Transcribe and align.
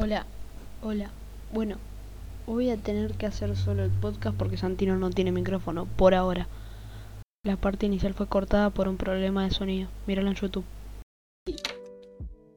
Hola, 0.00 0.26
hola. 0.80 1.10
Bueno, 1.52 1.76
voy 2.46 2.70
a 2.70 2.76
tener 2.76 3.14
que 3.14 3.26
hacer 3.26 3.56
solo 3.56 3.82
el 3.82 3.90
podcast 3.90 4.36
porque 4.36 4.56
Santino 4.56 4.96
no 4.96 5.10
tiene 5.10 5.32
micrófono 5.32 5.86
por 5.86 6.14
ahora. 6.14 6.46
La 7.42 7.56
parte 7.56 7.86
inicial 7.86 8.14
fue 8.14 8.28
cortada 8.28 8.70
por 8.70 8.86
un 8.86 8.96
problema 8.96 9.42
de 9.42 9.50
sonido. 9.50 9.88
Míralo 10.06 10.28
en 10.28 10.36
YouTube. 10.36 10.64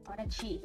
Ahora 0.05 0.29
sí. 0.29 0.62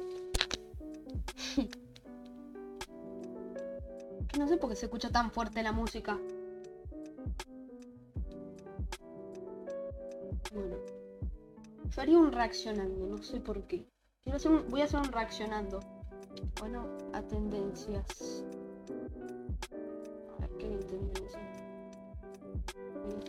No 4.37 4.47
sé 4.47 4.57
por 4.57 4.69
qué 4.69 4.75
se 4.75 4.85
escucha 4.85 5.09
tan 5.09 5.31
fuerte 5.31 5.63
la 5.63 5.71
música. 5.71 6.19
Bueno. 10.53 10.75
Yo 11.89 12.01
haría 12.03 12.19
un 12.19 12.31
reaccionando, 12.31 13.07
no 13.07 13.23
sé 13.23 13.39
por 13.39 13.63
qué. 13.63 13.83
Quiero 14.23 14.37
hacer 14.37 14.51
voy 14.69 14.81
a 14.81 14.83
hacer 14.83 14.99
un 14.99 15.11
reaccionando. 15.11 15.96
Bueno, 16.59 16.85
a 17.13 17.21
tendencias. 17.21 18.43
A 20.41 20.47
ver 20.47 20.65
en 20.65 20.79
tendencias. 20.87 21.63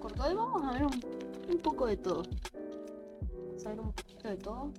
Corto 0.01 0.23
de 0.29 0.35
vamos 0.35 0.63
a 0.65 0.73
ver 0.73 0.87
un, 0.87 1.01
un 1.51 1.59
poco 1.59 1.87
de 1.87 1.97
todo. 1.97 2.23
Vamos 3.49 3.67
a 3.67 3.71
ver 3.71 3.81
un 3.81 3.93
poquito 3.93 4.29
de 4.29 4.37
todo. 4.37 4.73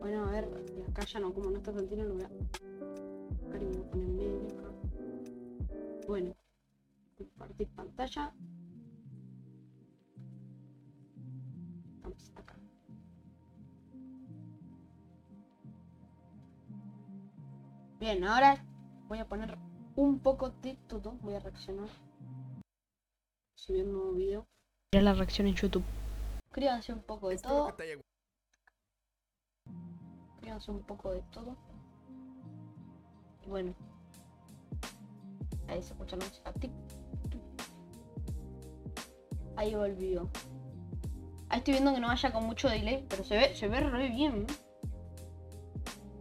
Bueno, 0.00 0.24
a 0.24 0.30
ver, 0.30 0.48
acá 0.88 1.04
ya 1.04 1.20
no, 1.20 1.32
como 1.32 1.50
no 1.50 1.58
está 1.58 1.72
Santino, 1.72 2.04
lo 2.04 2.14
voy 2.14 2.24
a 2.24 2.28
buscar 2.28 3.62
y 3.62 3.66
me 3.66 3.76
voy 3.76 3.86
a 3.86 3.90
poner 3.90 4.08
en 4.08 4.16
medio 4.16 4.46
acá. 4.46 4.70
Bueno, 6.08 6.34
compartir 7.16 7.68
pantalla. 7.68 8.34
Bien, 18.00 18.24
ahora 18.24 18.64
voy 19.08 19.18
a 19.18 19.28
poner 19.28 19.58
un 19.94 20.20
poco 20.20 20.48
de 20.48 20.74
todo. 20.88 21.12
Voy 21.20 21.34
a 21.34 21.40
reaccionar. 21.40 21.90
Subir 23.54 23.84
un 23.84 23.92
nuevo 23.92 24.12
video. 24.14 24.46
Mira 24.90 25.04
la 25.04 25.12
reacción 25.12 25.46
en 25.46 25.54
YouTube. 25.54 25.84
Escríbanse 26.50 26.94
un 26.94 27.02
poco 27.02 27.28
de 27.28 27.36
todo. 27.36 27.68
Escríbanse 30.36 30.70
un 30.70 30.80
poco 30.80 31.12
de 31.12 31.20
todo. 31.30 31.58
Y 33.44 33.50
bueno. 33.50 33.74
Ahí 35.68 35.82
se 35.82 35.92
escucha 35.92 36.16
la 36.16 36.24
música. 36.24 36.54
Ahí 39.56 39.74
volvió. 39.74 40.30
Ahí 41.50 41.58
estoy 41.58 41.74
viendo 41.74 41.92
que 41.92 42.00
no 42.00 42.08
vaya 42.08 42.32
con 42.32 42.46
mucho 42.46 42.70
delay, 42.70 43.04
pero 43.10 43.24
se 43.24 43.36
ve, 43.36 43.54
se 43.54 43.68
ve 43.68 43.80
re 43.80 44.08
bien. 44.08 44.46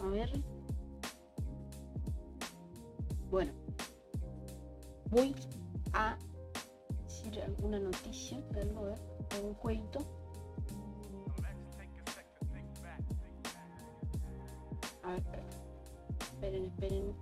A 0.01 0.07
ver. 0.07 0.58
Bueno. 3.29 3.51
Voy 5.09 5.35
a 5.93 6.17
decir 7.03 7.39
alguna 7.41 7.79
noticia 7.79 8.41
de 8.51 8.61
algo, 8.61 8.85
ver, 8.85 8.99
algún 9.35 9.53
jueguito. 9.55 9.99
A 15.03 15.11
ver, 15.11 15.23
esperen. 16.19 16.65
Esperen. 16.65 17.13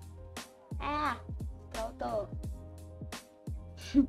¡Ah! 0.79 1.17
Trabó 1.71 1.91
todo. 1.93 2.29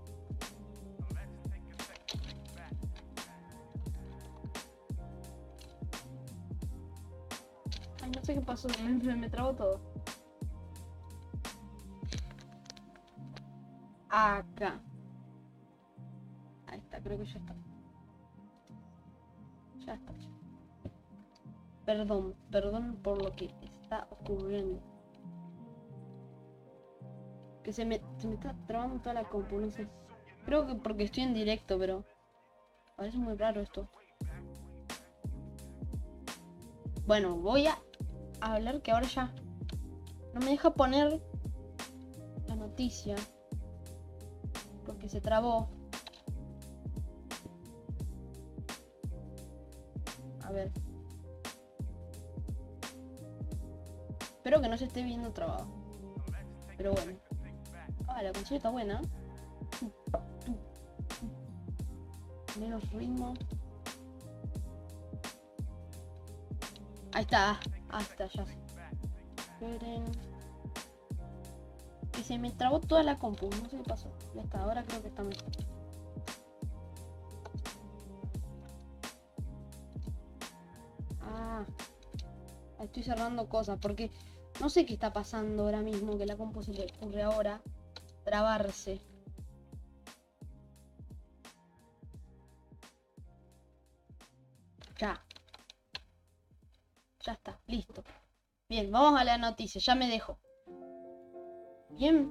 Ay, 8.03 8.11
no 8.11 8.25
sé 8.25 8.35
qué 8.35 8.41
pasó, 8.41 8.69
me, 8.83 8.95
me, 8.95 9.17
me 9.17 9.31
todo. 9.31 9.98
Acá. 14.21 14.81
Ahí 16.67 16.79
está, 16.81 17.01
creo 17.01 17.19
que 17.19 17.25
ya 17.25 17.39
está. 17.39 17.55
Ya 19.87 19.95
está. 19.95 20.13
Perdón, 21.85 22.35
perdón 22.51 22.97
por 23.01 23.23
lo 23.23 23.37
que 23.37 23.55
está 23.63 24.09
ocurriendo. 24.11 24.81
Que 27.63 27.73
se 27.73 27.85
me, 27.85 28.01
está 28.17 28.57
trabando 28.67 28.99
toda 28.99 29.15
la 29.15 29.71
sé. 29.71 29.87
Creo 30.45 30.67
que 30.67 30.75
porque 30.75 31.05
estoy 31.05 31.23
en 31.23 31.35
directo, 31.35 31.79
pero 31.79 32.05
parece 32.97 33.19
muy 33.19 33.37
raro 33.37 33.61
esto. 33.61 33.89
Bueno, 37.07 37.37
voy 37.37 37.69
a 37.69 37.79
hablar 38.41 38.83
que 38.83 38.91
ahora 38.91 39.07
ya 39.07 39.33
no 40.35 40.41
me 40.41 40.51
deja 40.51 40.75
poner 40.75 41.23
la 42.49 42.57
noticia 42.57 43.15
se 45.09 45.21
trabó. 45.21 45.69
A 50.45 50.51
ver. 50.51 50.71
Espero 54.21 54.61
que 54.61 54.69
no 54.69 54.79
se 54.79 54.85
esté 54.85 55.03
viendo 55.03 55.33
trabado. 55.33 55.67
Pero 56.77 56.93
bueno. 56.93 57.19
Ah, 58.07 58.23
la 58.23 58.33
canción 58.33 58.57
está 58.57 58.71
buena. 58.71 59.01
Menos 62.59 62.91
ritmo. 62.93 63.35
Ahí 67.13 67.23
está. 67.23 67.61
Está, 68.01 68.27
ya. 68.27 68.45
Esperen. 69.55 70.28
Que 72.19 72.25
se 72.25 72.37
me 72.37 72.51
trabó 72.51 72.81
toda 72.81 73.05
la 73.05 73.17
compu. 73.17 73.49
No 73.49 73.69
sé 73.69 73.77
qué 73.77 73.85
pasó. 73.85 74.09
Ya 74.35 74.43
está, 74.43 74.61
ahora 74.61 74.83
creo 74.83 75.01
que 75.03 75.07
está 75.07 75.23
mejor. 75.23 75.53
Ah. 81.23 81.65
Estoy 82.81 83.05
cerrando 83.05 83.49
cosas 83.49 83.79
porque 83.81 84.11
no 84.61 84.69
sé 84.69 84.85
qué 84.85 84.95
está 84.95 85.13
pasando 85.13 85.63
ahora 85.63 85.81
mismo, 85.81 86.19
que 86.19 86.27
la 86.27 86.37
compu 86.37 86.65
se 86.65 86.73
le 86.73 86.87
ocurre 86.87 87.23
ahora 87.23 87.63
trabarse. 88.25 89.01
Ya. 94.99 95.25
Ya 97.25 97.33
está, 97.35 97.61
listo. 97.69 98.03
Bien, 98.69 98.91
vamos 98.91 99.21
a 99.21 99.23
la 99.23 99.39
noticia, 99.39 99.81
ya 99.81 99.95
me 99.95 100.09
dejo. 100.09 100.41
Bien. 101.91 102.29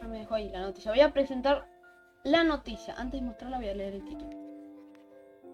Ya 0.00 0.08
me 0.08 0.18
dejo 0.18 0.34
ahí 0.34 0.48
la 0.50 0.60
noticia. 0.60 0.90
Voy 0.90 1.00
a 1.00 1.12
presentar 1.12 1.68
la 2.24 2.44
noticia. 2.44 2.94
Antes 2.94 3.20
de 3.20 3.26
mostrarla 3.26 3.58
voy 3.58 3.68
a 3.68 3.74
leer 3.74 3.94
el 3.94 4.04
título. 4.04 4.30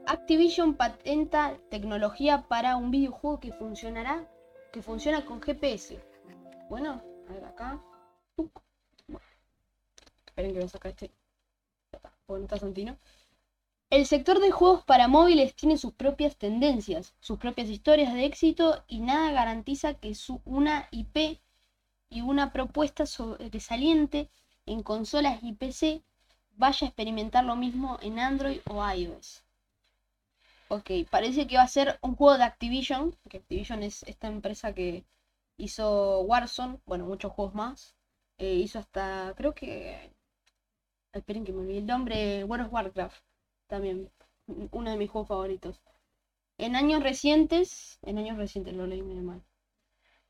Activision 0.07 0.75
patenta 0.75 1.59
tecnología 1.71 2.47
para 2.49 2.77
un 2.77 2.91
videojuego 2.91 3.41
que 3.41 3.53
funcionará, 3.53 4.29
que 4.73 4.83
funciona 4.83 5.25
con 5.25 5.41
GPS. 5.41 5.99
Bueno, 6.69 7.03
a 7.29 7.33
ver 7.33 7.45
acá. 7.45 7.81
Bueno. 8.37 9.27
Esperen 10.27 10.53
que 10.53 10.59
voy 10.59 10.67
a 10.67 10.69
sacar 10.69 10.91
este. 10.91 11.09
Ya 11.93 11.97
está, 11.97 12.13
porque 12.27 12.41
no 12.41 12.45
está 12.45 12.59
Santino. 12.59 12.99
El 13.91 14.07
sector 14.07 14.41
de 14.41 14.51
juegos 14.51 14.85
para 14.85 15.09
móviles 15.09 15.55
tiene 15.55 15.79
sus 15.79 15.93
propias 15.93 16.37
tendencias, 16.37 17.15
sus 17.21 17.39
propias 17.39 17.69
historias 17.69 18.13
de 18.13 18.25
éxito 18.25 18.85
y 18.89 19.01
nada 19.01 19.31
garantiza 19.33 19.95
que 19.95 20.15
su, 20.15 20.43
una 20.45 20.89
IP 20.91 21.41
y 22.11 22.21
una 22.21 22.53
propuesta 22.53 23.07
sobresaliente 23.07 24.31
en 24.67 24.83
consolas 24.83 25.43
y 25.43 25.53
PC 25.53 26.03
vaya 26.57 26.87
a 26.87 26.89
experimentar 26.89 27.45
lo 27.45 27.57
mismo 27.57 27.99
en 28.03 28.19
Android 28.19 28.61
o 28.69 28.87
iOS. 28.93 29.45
Ok, 30.69 30.91
parece 31.11 31.47
que 31.47 31.57
va 31.57 31.63
a 31.63 31.69
ser 31.69 31.99
un 32.03 32.17
juego 32.17 32.39
de 32.39 32.45
Activision, 32.45 33.17
que 33.29 33.39
Activision 33.39 33.83
es 33.83 34.03
esta 34.05 34.29
empresa 34.29 34.75
que 34.75 35.05
hizo 35.57 36.21
Warzone, 36.23 36.81
bueno, 36.87 37.07
muchos 37.07 37.33
juegos 37.33 37.55
más. 37.55 37.95
Eh, 38.39 38.55
hizo 38.55 38.79
hasta, 38.79 39.35
creo 39.37 39.55
que... 39.55 40.13
Esperen 41.13 41.45
que 41.45 41.53
me 41.53 41.61
olvidé 41.61 41.79
el 41.79 41.87
nombre, 41.87 42.45
World 42.45 42.67
of 42.67 42.73
Warcraft, 42.73 43.24
también, 43.67 44.11
uno 44.73 44.91
de 44.91 44.97
mis 44.97 45.11
juegos 45.11 45.29
favoritos. 45.29 45.81
En 46.59 46.77
años 46.77 47.03
recientes, 47.03 47.99
en 48.03 48.19
años 48.19 48.39
recientes 48.39 48.75
lo 48.75 48.87
leí 48.87 49.03
medio 49.03 49.23
mal. 49.23 49.43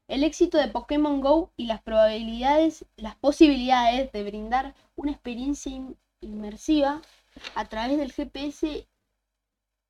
El 0.09 0.25
éxito 0.25 0.57
de 0.59 0.69
Pokémon 0.69 1.21
Go 1.21 1.53
y 1.59 1.67
las 1.67 1.83
probabilidades, 1.83 2.87
las 2.97 3.17
posibilidades 3.17 4.11
de 4.13 4.25
brindar 4.25 4.75
una 4.97 5.13
experiencia 5.13 5.71
in- 5.73 5.99
inmersiva 6.23 7.03
a 7.55 7.65
través 7.67 7.99
del 7.99 8.13
GPS 8.13 8.89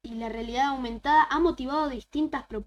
y 0.03 0.15
la 0.15 0.29
realidad 0.29 0.69
aumentada 0.69 1.25
ha 1.31 1.41
motivado 1.41 1.89
distintas 1.89 2.47
pro- 2.47 2.67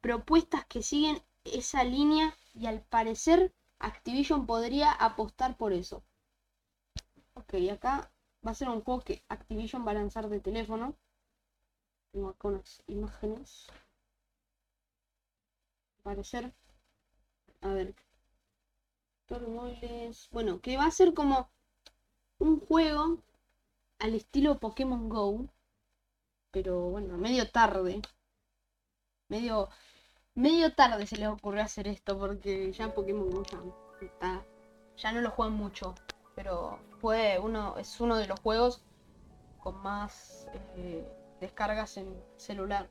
propuestas 0.00 0.66
que 0.66 0.82
siguen 0.82 1.22
esa 1.44 1.84
línea 1.84 2.36
y 2.54 2.66
al 2.66 2.82
parecer 2.82 3.54
Activision 3.80 4.46
podría 4.46 4.92
apostar 4.92 5.56
por 5.56 5.72
eso. 5.72 6.04
Ok, 7.34 7.54
acá 7.72 8.10
va 8.46 8.50
a 8.50 8.54
ser 8.54 8.68
un 8.68 8.82
juego 8.82 9.00
que 9.02 9.22
Activision 9.28 9.86
va 9.86 9.92
a 9.92 9.94
lanzar 9.94 10.28
de 10.28 10.40
teléfono. 10.40 10.96
Tengo 12.12 12.28
acá 12.28 12.48
unas 12.48 12.82
imágenes. 12.86 13.66
Parecer. 16.02 16.52
A 17.62 17.68
ver. 17.68 17.94
Torre 19.26 19.46
móviles. 19.46 20.28
Bueno, 20.30 20.60
que 20.60 20.76
va 20.76 20.86
a 20.86 20.90
ser 20.90 21.14
como 21.14 21.50
un 22.38 22.60
juego 22.60 23.22
al 23.98 24.14
estilo 24.14 24.60
Pokémon 24.60 25.08
Go. 25.08 25.48
Pero 26.50 26.90
bueno, 26.90 27.16
medio 27.16 27.50
tarde. 27.50 28.02
Medio. 29.28 29.68
Medio 30.34 30.74
tarde 30.74 31.06
se 31.06 31.16
les 31.16 31.28
ocurrió 31.28 31.62
hacer 31.62 31.88
esto 31.88 32.18
porque 32.18 32.72
ya 32.72 32.92
Pokémon 32.92 33.30
Go 33.30 33.42
ya 33.44 33.58
está. 34.06 34.46
Ya 34.96 35.12
no 35.12 35.20
lo 35.20 35.30
juegan 35.30 35.54
mucho. 35.54 35.94
Pero 36.34 36.78
fue 37.00 37.38
uno. 37.38 37.76
Es 37.78 38.00
uno 38.00 38.16
de 38.16 38.26
los 38.26 38.40
juegos 38.40 38.84
con 39.58 39.76
más 39.82 40.48
eh, 40.76 41.06
descargas 41.40 41.96
en 41.96 42.22
celular. 42.36 42.88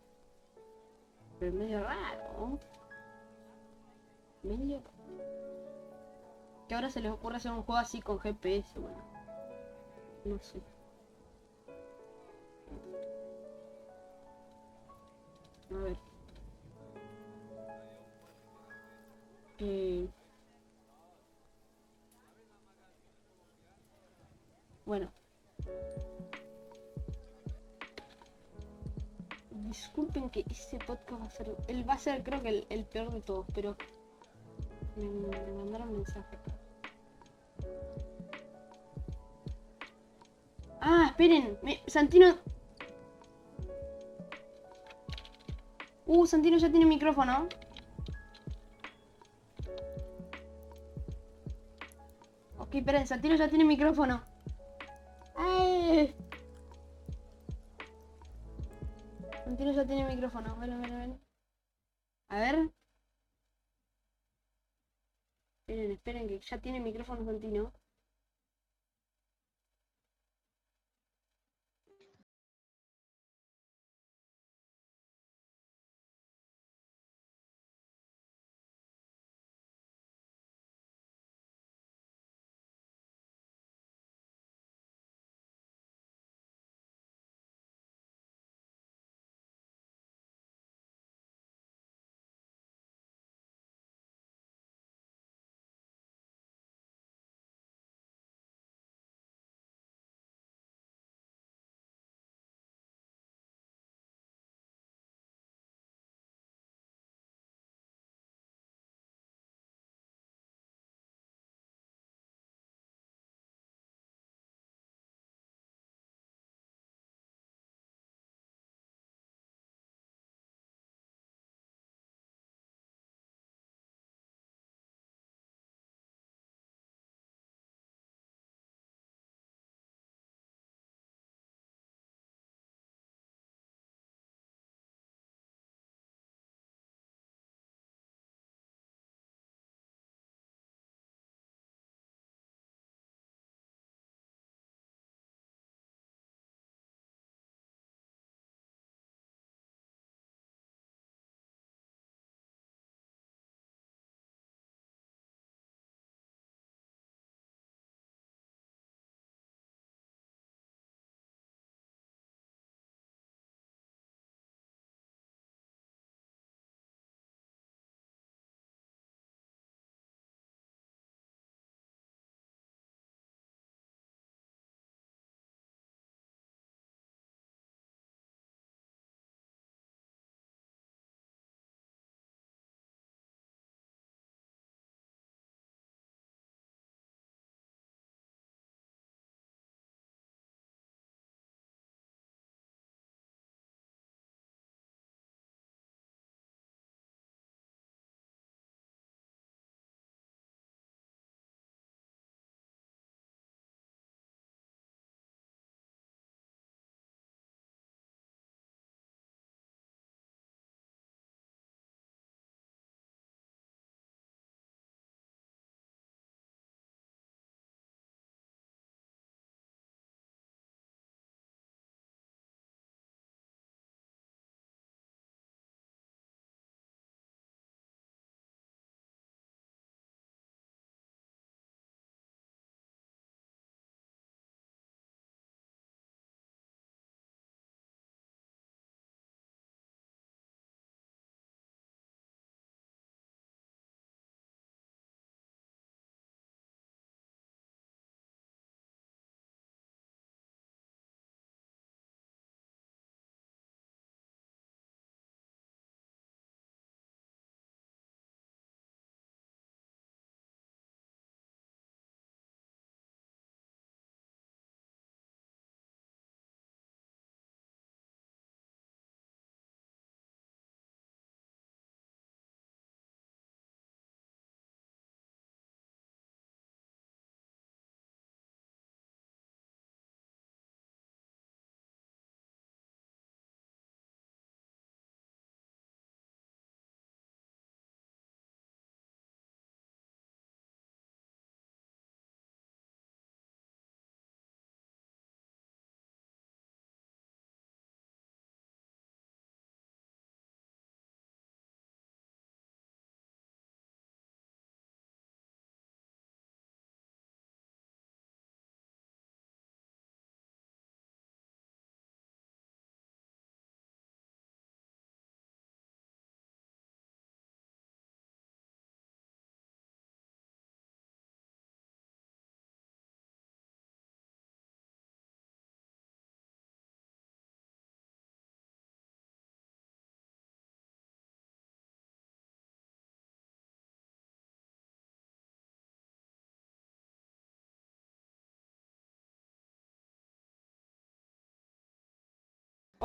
Pero 1.39 1.51
es 1.51 1.57
medio 1.57 1.83
raro. 1.83 2.59
Medio 4.43 4.81
Que 6.67 6.75
ahora 6.75 6.89
se 6.89 7.01
les 7.01 7.11
ocurre 7.11 7.37
hacer 7.37 7.51
un 7.51 7.63
juego 7.63 7.79
así 7.79 8.01
con 8.01 8.19
GPS, 8.19 8.79
bueno. 8.79 8.97
No 10.25 10.39
sé. 10.39 10.61
A 15.71 15.75
ver. 15.75 15.97
Eh... 19.59 20.09
Disculpen 29.73 30.29
que 30.29 30.45
este 30.51 30.77
podcast 30.77 31.19
va 31.19 31.25
a 31.25 31.29
ser. 31.31 31.57
Él 31.67 31.89
va 31.89 31.95
a 31.95 31.97
ser, 31.97 32.21
creo 32.21 32.43
que 32.43 32.63
el, 32.69 32.85
peor 32.85 33.11
de 33.11 33.21
todos, 33.21 33.47
pero. 33.55 33.75
Me, 34.95 35.07
me 35.07 35.53
mandaron 35.53 35.91
mensaje. 35.93 36.37
Ah, 40.79 41.07
esperen. 41.07 41.57
Santino. 41.87 42.37
Uh, 46.05 46.27
Santino 46.27 46.57
ya 46.57 46.69
tiene 46.69 46.85
micrófono. 46.85 47.47
Ok, 52.59 52.75
esperen, 52.75 53.07
Santino 53.07 53.35
ya 53.37 53.49
tiene 53.49 53.65
micrófono. 53.65 54.32
Micrófono 66.83 67.25
Santino. 67.25 67.72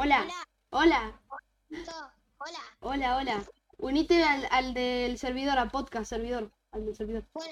Hola, 0.00 0.28
hola, 0.70 1.20
Hola. 1.68 2.14
hola, 2.78 3.16
hola. 3.16 3.44
Unite 3.78 4.22
al, 4.22 4.46
al 4.52 4.72
del 4.72 5.18
servidor, 5.18 5.58
a 5.58 5.68
podcast 5.70 6.08
servidor, 6.08 6.52
al 6.70 6.86
del 6.86 6.94
servidor. 6.94 7.24
Bueno. 7.32 7.50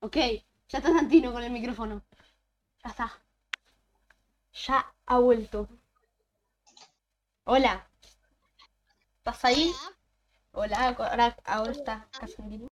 Ok, 0.00 0.16
ya 0.68 0.76
está 0.78 0.92
Santino 0.92 1.32
con 1.32 1.42
el 1.42 1.50
micrófono. 1.50 2.04
Ya 2.84 2.90
está. 2.90 3.22
Ya 4.66 4.94
ha 5.06 5.18
vuelto. 5.20 5.70
Hola. 7.44 7.88
¿Estás 9.16 9.42
ahí? 9.46 9.72
Hola. 10.52 10.94
Hola, 10.98 11.06
ahora, 11.08 11.36
ahora 11.46 11.72
está 11.72 12.10
Santino. 12.36 12.68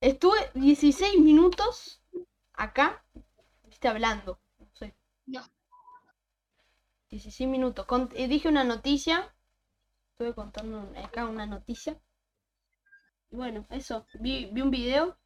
Estuve 0.00 0.50
16 0.54 1.20
minutos 1.20 2.00
acá, 2.54 3.04
viste, 3.64 3.86
hablando. 3.86 4.40
No 7.24 7.30
sé. 7.30 7.44
No. 7.44 7.44
16 7.44 7.48
minutos. 7.50 7.86
Eh, 8.14 8.28
dije 8.28 8.48
una 8.48 8.64
noticia. 8.64 9.34
Estuve 10.12 10.34
contando 10.34 10.92
acá 11.04 11.26
una 11.26 11.46
noticia. 11.46 12.00
Y 13.30 13.36
bueno, 13.36 13.66
eso. 13.70 14.06
Vi, 14.20 14.50
vi 14.52 14.60
un 14.60 14.70
video. 14.70 15.16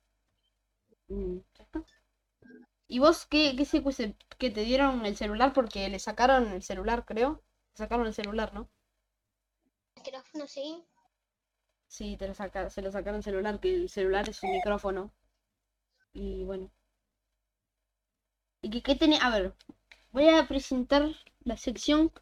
¿Y 2.89 2.99
vos 2.99 3.27
qué, 3.27 3.55
qué 3.57 3.67
secuece 3.67 4.17
que 4.39 4.49
te 4.51 4.63
dieron 4.63 5.05
el 5.05 5.17
celular? 5.17 5.53
Porque 5.53 5.87
le 5.91 5.99
sacaron 5.99 6.49
el 6.53 6.63
celular, 6.63 7.05
creo. 7.05 7.43
Le 7.73 7.77
sacaron 7.79 8.07
el 8.07 8.15
celular, 8.15 8.55
¿no? 8.55 8.71
Micrófono, 9.97 10.47
sí. 10.47 10.85
Sí, 11.89 12.19
te 12.19 12.29
lo 12.29 12.35
saca, 12.35 12.69
se 12.69 12.83
lo 12.83 12.93
sacaron 12.93 13.19
el 13.19 13.23
celular, 13.25 13.59
que 13.59 13.75
el 13.75 13.89
celular 13.89 14.29
es 14.29 14.43
un 14.43 14.51
micrófono. 14.53 15.15
Y 16.15 16.45
bueno. 16.45 16.71
¿Y 18.63 18.71
qué, 18.71 18.83
qué 18.83 18.95
tenía? 18.97 19.21
A 19.25 19.31
ver, 19.31 19.55
voy 20.13 20.29
a 20.29 20.49
presentar 20.49 21.05
la 21.45 21.57
sección 21.57 22.13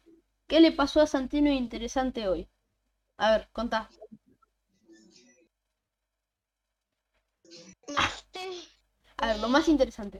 ¿Qué 0.47 0.59
le 0.59 0.71
pasó 0.71 1.01
a 1.01 1.07
Santino 1.07 1.51
interesante 1.51 2.27
hoy? 2.27 2.47
A 3.17 3.31
ver, 3.31 3.49
contá. 3.51 3.89
No 7.87 8.01
sé. 8.31 8.67
A 9.17 9.27
ver, 9.27 9.39
lo 9.39 9.49
más 9.49 9.67
interesante. 9.67 10.19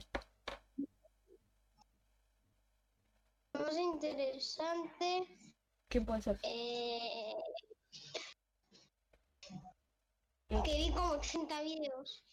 Lo 3.52 3.60
más 3.60 3.76
interesante. 3.76 5.28
¿Qué 5.88 6.00
puede 6.00 6.22
ser? 6.22 6.40
Eh, 6.42 7.34
que 10.48 10.78
vi 10.78 10.90
como 10.90 11.12
80 11.12 11.62
videos 11.62 12.24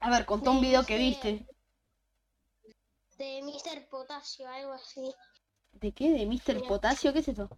A 0.00 0.10
ver, 0.10 0.26
contá 0.26 0.50
un 0.50 0.60
de 0.60 0.66
video 0.68 0.84
que 0.84 0.98
viste. 0.98 1.46
De 3.22 3.40
Mr. 3.40 3.88
Potasio, 3.88 4.48
algo 4.48 4.72
así. 4.72 5.14
¿De 5.70 5.92
qué? 5.92 6.10
¿De 6.10 6.26
Mr. 6.26 6.66
Potasio? 6.66 7.12
¿Qué 7.12 7.20
es 7.20 7.28
eso? 7.28 7.48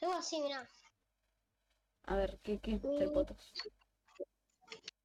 Algo 0.00 0.14
así, 0.14 0.40
mira. 0.40 0.68
A 2.06 2.16
ver, 2.16 2.40
¿qué, 2.42 2.58
qué 2.58 2.74
es 2.74 2.82
Mr. 2.82 3.12
Potasio? 3.12 3.62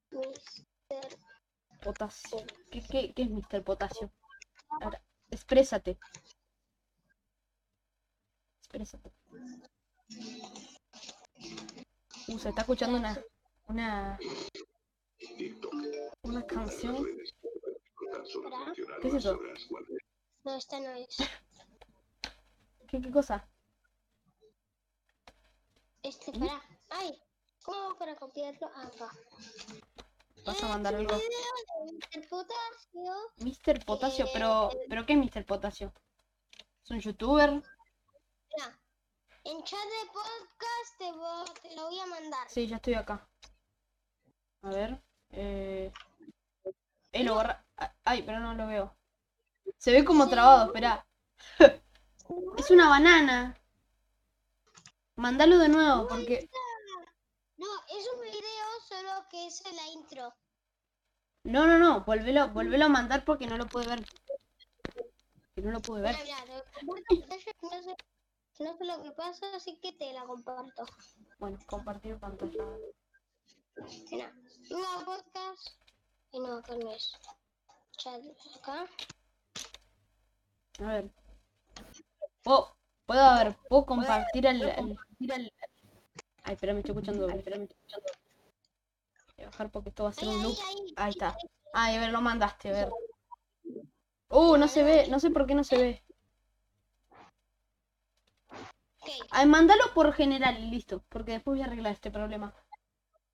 Mr. 0.09 1.17
Potasio. 1.83 2.39
¿Qué, 2.71 2.81
qué, 2.89 3.13
qué 3.13 3.21
es 3.21 3.29
Mr. 3.29 3.63
Potasio? 3.63 4.11
Ahora, 4.81 4.99
exprésate. 5.29 5.99
Exprésate. 8.61 9.11
Uh, 12.29 12.39
se 12.39 12.49
está 12.49 12.61
escuchando 12.61 12.97
una, 12.97 13.23
una, 13.67 14.19
una 16.23 16.45
canción. 16.47 17.05
Espera. 18.27 18.74
¿Qué 19.01 19.07
es 19.07 19.13
eso? 19.13 19.39
No, 20.43 20.55
esta 20.55 20.79
no 20.79 20.89
es. 20.91 21.17
¿Qué, 22.88 23.01
qué 23.01 23.12
cosa? 23.12 23.48
Este, 26.03 26.31
para. 26.34 26.62
¡Ay! 26.89 27.19
¿Cómo 27.63 27.77
hago 27.84 27.98
para 27.98 28.15
copiarlo? 28.15 28.69
Ah, 28.75 28.84
acá. 28.88 29.12
¿Vas 30.46 30.63
a 30.63 30.65
Es 30.65 30.69
mandar 30.69 30.93
un 30.96 31.01
algo? 31.01 31.15
video 31.17 31.29
de 31.86 31.93
Mr. 32.22 32.29
Potasio. 32.29 33.13
Mr. 33.38 33.86
Potasio, 33.86 34.25
pero, 34.31 34.69
pero 34.88 35.05
¿qué 35.05 35.13
es 35.13 35.19
Mr. 35.19 35.46
Potasio? 35.46 35.93
¿Es 36.84 36.91
un 36.91 37.00
youtuber? 37.01 37.51
Mira. 37.51 38.79
En 39.43 39.63
chat 39.63 39.79
de 39.79 40.12
podcast 40.12 40.98
te, 40.98 41.05
vo- 41.12 41.62
te 41.62 41.75
lo 41.75 41.84
voy 41.88 42.00
a 42.00 42.05
mandar. 42.05 42.50
Sí, 42.50 42.67
ya 42.67 42.77
estoy 42.77 42.93
acá. 42.93 43.27
A 44.62 44.69
ver. 44.69 45.01
Eh, 45.31 45.91
eh, 47.21 47.24
lo 47.24 47.36
borra- 47.36 47.63
Ay, 48.03 48.24
pero 48.24 48.39
no 48.39 48.53
lo 48.53 48.67
veo. 48.67 48.95
Se 49.77 49.91
ve 49.91 50.03
como 50.05 50.27
trabado, 50.29 50.65
espera. 50.67 51.05
Es 52.57 52.71
una 52.71 52.89
banana. 52.89 53.55
Mándalo 55.15 55.57
de 55.59 55.69
nuevo, 55.69 56.07
porque. 56.07 56.50
No, 57.57 57.67
es 57.88 58.07
un 58.13 58.21
video 58.21 58.67
solo 58.88 59.25
que 59.29 59.47
es 59.47 59.63
la 59.74 59.88
intro. 59.93 60.33
No, 61.43 61.65
no, 61.65 61.79
no. 61.79 62.03
Volvelo, 62.03 62.50
volvelo 62.50 62.86
a 62.86 62.89
mandar 62.89 63.24
porque 63.24 63.47
no 63.47 63.57
lo 63.57 63.65
puede 63.67 63.88
ver. 63.88 64.05
Que 65.55 65.62
no 65.62 65.71
lo 65.71 65.79
puede 65.81 66.03
ver. 66.03 66.17
Mira, 66.24 66.38
mira, 66.45 66.63
no 67.62 67.81
sé, 67.81 67.95
no 68.59 68.77
sé 68.77 68.86
lo 68.86 69.03
que 69.03 69.12
pasa, 69.12 69.55
así 69.55 69.79
que 69.81 69.93
te 69.93 70.12
la 70.13 70.25
comparto. 70.25 70.86
Bueno, 71.39 71.57
compartir 71.67 72.19
pantalla. 72.19 72.63
Nuevo 74.69 75.05
podcast. 75.05 75.77
Y 76.31 76.39
no, 76.39 76.57
acá 76.57 76.75
no 76.75 76.91
es. 76.91 77.13
Chat, 77.98 78.22
acá. 78.55 78.86
A 80.79 80.84
ver. 80.86 81.10
Oh, 82.46 82.74
puedo, 83.05 83.22
a 83.22 83.43
ver, 83.43 83.55
puedo 83.67 83.86
compartir 83.86 84.46
el. 84.46 84.62
el- 84.62 84.69
el- 85.29 85.51
Ay, 86.43 86.53
espera, 86.53 86.74
me 86.74 86.79
estoy 86.79 86.93
escuchando. 86.93 87.27
Espera, 87.29 87.57
me 87.57 87.63
estoy 87.63 87.77
escuchando. 87.77 88.07
Voy 89.38 89.46
a 89.46 89.50
bajar 89.50 89.69
porque 89.72 89.89
esto 89.89 90.03
va 90.03 90.10
a 90.10 90.13
ser 90.13 90.29
un 90.29 90.43
loop. 90.43 90.57
ahí. 90.98 91.12
Está. 91.12 91.38
Ay, 91.74 91.96
a 91.96 92.00
ver, 92.00 92.12
lo 92.12 92.22
mandaste, 92.22 92.69
a 92.69 92.74
ver. 92.74 92.89
Uh, 94.29 94.57
no 94.57 94.67
se 94.67 94.84
ve, 94.84 95.07
no 95.10 95.19
sé 95.19 95.29
por 95.31 95.46
qué 95.46 95.53
no 95.55 95.63
se 95.63 95.77
ve. 95.77 96.03
Ay, 99.31 99.46
mándalo 99.46 99.84
por 99.93 100.12
general 100.13 100.57
y 100.60 100.69
listo, 100.69 101.03
porque 101.10 101.31
después 101.34 101.55
voy 101.57 101.62
a 101.62 101.65
arreglar 101.65 101.93
este 101.93 102.12
problema. 102.12 102.53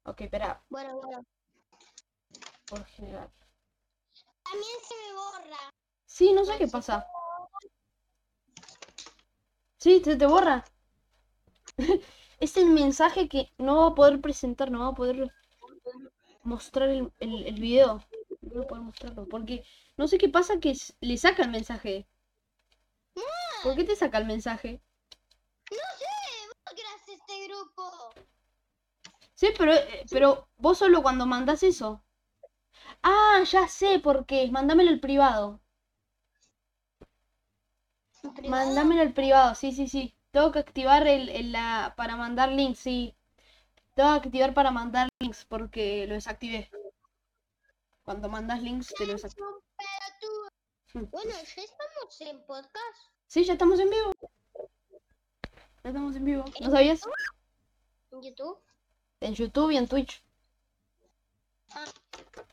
Ok, 0.06 0.22
espera, 0.22 0.62
bueno, 0.70 0.98
bueno. 0.98 1.24
Por 2.74 2.86
general. 2.86 3.30
También 4.44 4.78
se 4.88 4.96
me 4.96 5.14
borra. 5.14 5.74
Sí, 6.06 6.32
no 6.34 6.46
sé 6.46 6.58
qué 6.58 6.68
pasa. 6.68 7.06
Sí, 9.78 10.02
se 10.04 10.16
te 10.16 10.26
borra. 10.26 10.66
Es 12.40 12.58
el 12.58 12.66
mensaje 12.72 13.28
que 13.30 13.52
no 13.58 13.78
va 13.82 13.88
a 13.88 13.96
poder 13.96 14.20
presentar, 14.22 14.72
no 14.72 14.80
va 14.80 14.88
a 14.88 14.94
poder 14.96 15.32
mostrar 16.44 16.90
el, 16.90 17.12
el, 17.20 17.46
el 17.48 17.60
video. 17.60 18.02
No 18.42 18.50
voy 18.54 18.64
a 18.64 18.68
poder 18.68 18.84
mostrarlo, 18.84 19.28
porque 19.28 19.64
no 19.98 20.08
sé 20.08 20.18
qué 20.18 20.30
pasa 20.30 20.60
que 20.60 20.74
le 21.02 21.18
saca 21.18 21.44
el 21.44 21.50
mensaje. 21.52 22.08
¿Por 23.64 23.76
qué 23.76 23.84
te 23.84 23.96
saca 23.96 24.18
el 24.20 24.26
mensaje? 24.26 24.82
No 25.72 25.78
sé, 26.00 26.14
vos 26.48 26.74
creaste 26.76 27.14
este 27.14 27.48
grupo. 27.48 28.14
Sí, 29.36 29.50
pero, 29.58 29.74
eh, 29.74 30.06
pero 30.10 30.48
vos 30.58 30.78
solo 30.80 31.02
cuando 31.04 31.26
mandás 31.28 31.62
eso. 31.64 32.04
Ah, 33.02 33.44
ya 33.50 33.68
sé 33.68 34.00
por 34.00 34.26
qué. 34.26 34.50
Mándamelo 34.52 34.90
al 34.92 35.00
privado. 35.00 35.60
¿En 38.24 38.34
privado? 38.34 38.66
Mándamelo 38.66 39.02
al 39.02 39.14
privado, 39.14 39.56
sí, 39.56 39.72
sí, 39.72 39.88
sí. 39.88 40.16
Tengo 40.32 40.52
que 40.52 40.60
activar 40.60 41.08
el, 41.08 41.30
el 41.30 41.52
la 41.52 41.94
para 41.96 42.16
mandar 42.16 42.52
links, 42.52 42.80
sí. 42.80 43.16
Tengo 43.96 44.20
que 44.22 44.28
activar 44.28 44.54
para 44.54 44.72
mandar 44.72 45.10
links 45.20 45.46
porque 45.46 46.08
lo 46.08 46.16
desactivé. 46.16 46.72
Cuando 48.04 48.30
mandas 48.30 48.62
links 48.62 48.94
te 48.98 49.06
lo 49.06 49.14
desactivé. 49.14 49.48
Temperatura. 50.92 51.12
Bueno, 51.12 51.32
ya 51.32 51.64
estamos 51.64 52.22
en 52.22 52.46
podcast. 52.46 52.98
Sí, 53.28 53.44
ya 53.44 53.54
estamos 53.54 53.80
en 53.80 53.90
vivo. 53.90 54.12
Ya 55.84 55.90
estamos 55.90 56.16
en 56.16 56.26
vivo. 56.26 56.46
¿No 56.62 56.72
sabías? 56.72 57.02
En 58.12 58.22
YouTube. 58.22 58.60
En 59.20 59.34
YouTube 59.36 59.72
y 59.72 59.78
en 59.78 59.88
Twitch. 59.88 60.24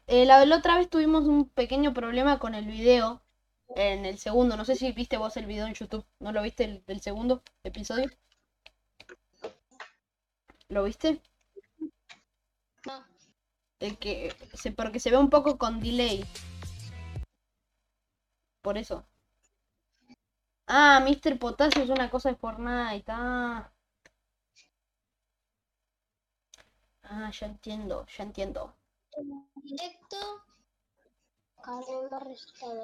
Eh, 0.06 0.26
la, 0.26 0.44
la 0.44 0.56
otra 0.56 0.76
vez 0.76 0.90
tuvimos 0.90 1.24
un 1.24 1.48
pequeño 1.48 1.94
problema 1.94 2.38
con 2.38 2.54
el 2.54 2.66
video. 2.66 3.22
En 3.76 4.04
el 4.06 4.18
segundo. 4.18 4.56
No 4.56 4.64
sé 4.64 4.76
si 4.76 4.92
viste 4.92 5.16
vos 5.16 5.36
el 5.36 5.46
video 5.46 5.66
en 5.66 5.74
YouTube. 5.74 6.04
¿No 6.18 6.32
lo 6.32 6.42
viste 6.42 6.64
el, 6.64 6.84
del 6.86 7.00
segundo 7.00 7.42
episodio? 7.64 8.10
¿Lo 10.68 10.84
viste? 10.84 11.20
No. 12.86 13.04
El 13.80 13.98
que 13.98 14.34
se, 14.54 14.72
porque 14.72 15.00
se 15.00 15.10
ve 15.10 15.18
un 15.18 15.30
poco 15.30 15.58
con 15.58 15.80
delay. 15.80 16.24
Por 18.62 18.78
eso. 18.78 19.04
Ah, 20.66 21.00
Mr. 21.04 21.38
Potasio 21.38 21.82
es 21.82 21.90
una 21.90 22.10
cosa 22.10 22.30
de 22.30 22.36
Fortnite. 22.36 23.04
Ah. 23.08 23.70
Ah, 27.02 27.30
ya 27.30 27.46
entiendo, 27.46 28.06
ya 28.06 28.24
entiendo. 28.24 28.74
Directo. 29.62 30.16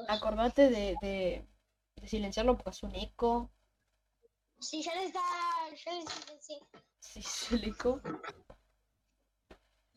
Acordate 0.09 0.71
de, 0.71 0.97
de, 1.00 1.47
de 1.97 2.09
silenciarlo 2.09 2.57
porque 2.57 2.71
hace 2.71 2.87
un 2.87 2.95
eco. 2.95 3.50
Sí, 4.61 4.83
ya 4.83 4.95
le 4.95 5.05
está. 5.05 5.21
Ya 5.85 5.93
le 5.93 6.02
silencié. 6.07 6.61
Sí, 7.00 7.19
es 7.21 7.52
el 7.52 7.64
eco. 7.64 8.00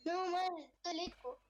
No, 0.05 0.27
man, 0.27 0.53
todo 0.81 0.93
el 0.93 0.99
eco. 0.99 1.41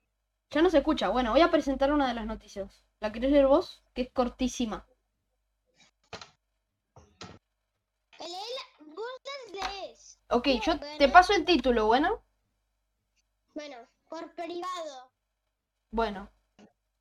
Ya 0.51 0.61
no 0.61 0.69
se 0.69 0.79
escucha. 0.79 1.09
Bueno, 1.09 1.31
voy 1.31 1.41
a 1.41 1.51
presentar 1.51 1.91
una 1.91 2.07
de 2.07 2.15
las 2.15 2.25
noticias. 2.25 2.83
¿La 2.99 3.11
querés 3.11 3.31
leer 3.31 3.47
vos? 3.47 3.83
Que 3.93 4.01
es 4.03 4.11
cortísima. 4.11 4.85
Leela, 8.19 8.63
lees. 9.53 10.19
Ok, 10.29 10.47
yo 10.65 10.79
te 10.97 11.09
paso 11.09 11.33
el 11.33 11.45
título, 11.45 11.85
¿bueno? 11.85 12.23
Bueno, 13.53 13.77
por 14.09 14.33
privado. 14.33 15.11
Bueno. 15.91 16.29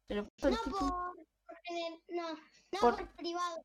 El 0.08 0.18
No 0.18 0.30
por. 0.70 0.80
no, 2.10 2.34
no 2.72 2.80
Por- 2.80 2.96
por, 2.96 3.08
privado. 3.16 3.64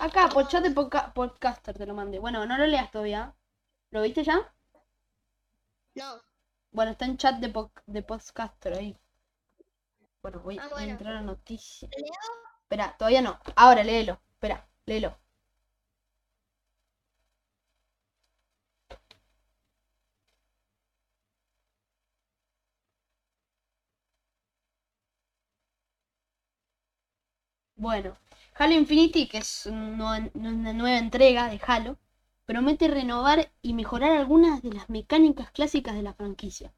Acá, 0.00 0.28
por 0.28 0.48
chat 0.48 0.62
de 0.62 0.70
podca- 0.70 1.12
podcaster 1.14 1.76
te 1.76 1.86
lo 1.86 1.94
mandé. 1.94 2.18
Bueno, 2.18 2.46
no 2.46 2.56
lo 2.58 2.66
leas 2.66 2.90
todavía. 2.90 3.34
¿Lo 3.90 4.02
viste 4.02 4.24
ya? 4.24 4.54
No. 5.94 6.20
Bueno, 6.72 6.90
está 6.92 7.04
en 7.06 7.16
chat 7.16 7.36
de, 7.40 7.52
pod- 7.52 7.82
de 7.86 8.02
podcaster 8.02 8.74
ahí. 8.74 8.98
Bueno, 10.22 10.40
voy, 10.40 10.58
Ah, 10.58 10.62
voy 10.62 10.70
a 10.70 10.74
bueno. 10.76 10.90
entrar 10.92 11.16
a 11.16 11.20
noticias. 11.22 11.90
¿Leo? 11.96 12.10
Espera, 12.62 12.96
todavía 12.96 13.22
no. 13.22 13.38
Ahora, 13.56 13.84
léelo. 13.84 14.20
Espera, 14.32 14.66
léelo. 14.86 15.16
Bueno, 27.82 28.16
Halo 28.54 28.74
Infinity, 28.74 29.26
que 29.26 29.38
es 29.38 29.66
una 29.66 30.20
nueva 30.30 30.98
entrega 30.98 31.48
de 31.48 31.60
Halo, 31.66 31.96
promete 32.46 32.86
renovar 32.86 33.50
y 33.60 33.74
mejorar 33.74 34.12
algunas 34.12 34.62
de 34.62 34.72
las 34.72 34.88
mecánicas 34.88 35.50
clásicas 35.50 35.96
de 35.96 36.02
la 36.02 36.14
franquicia. 36.14 36.72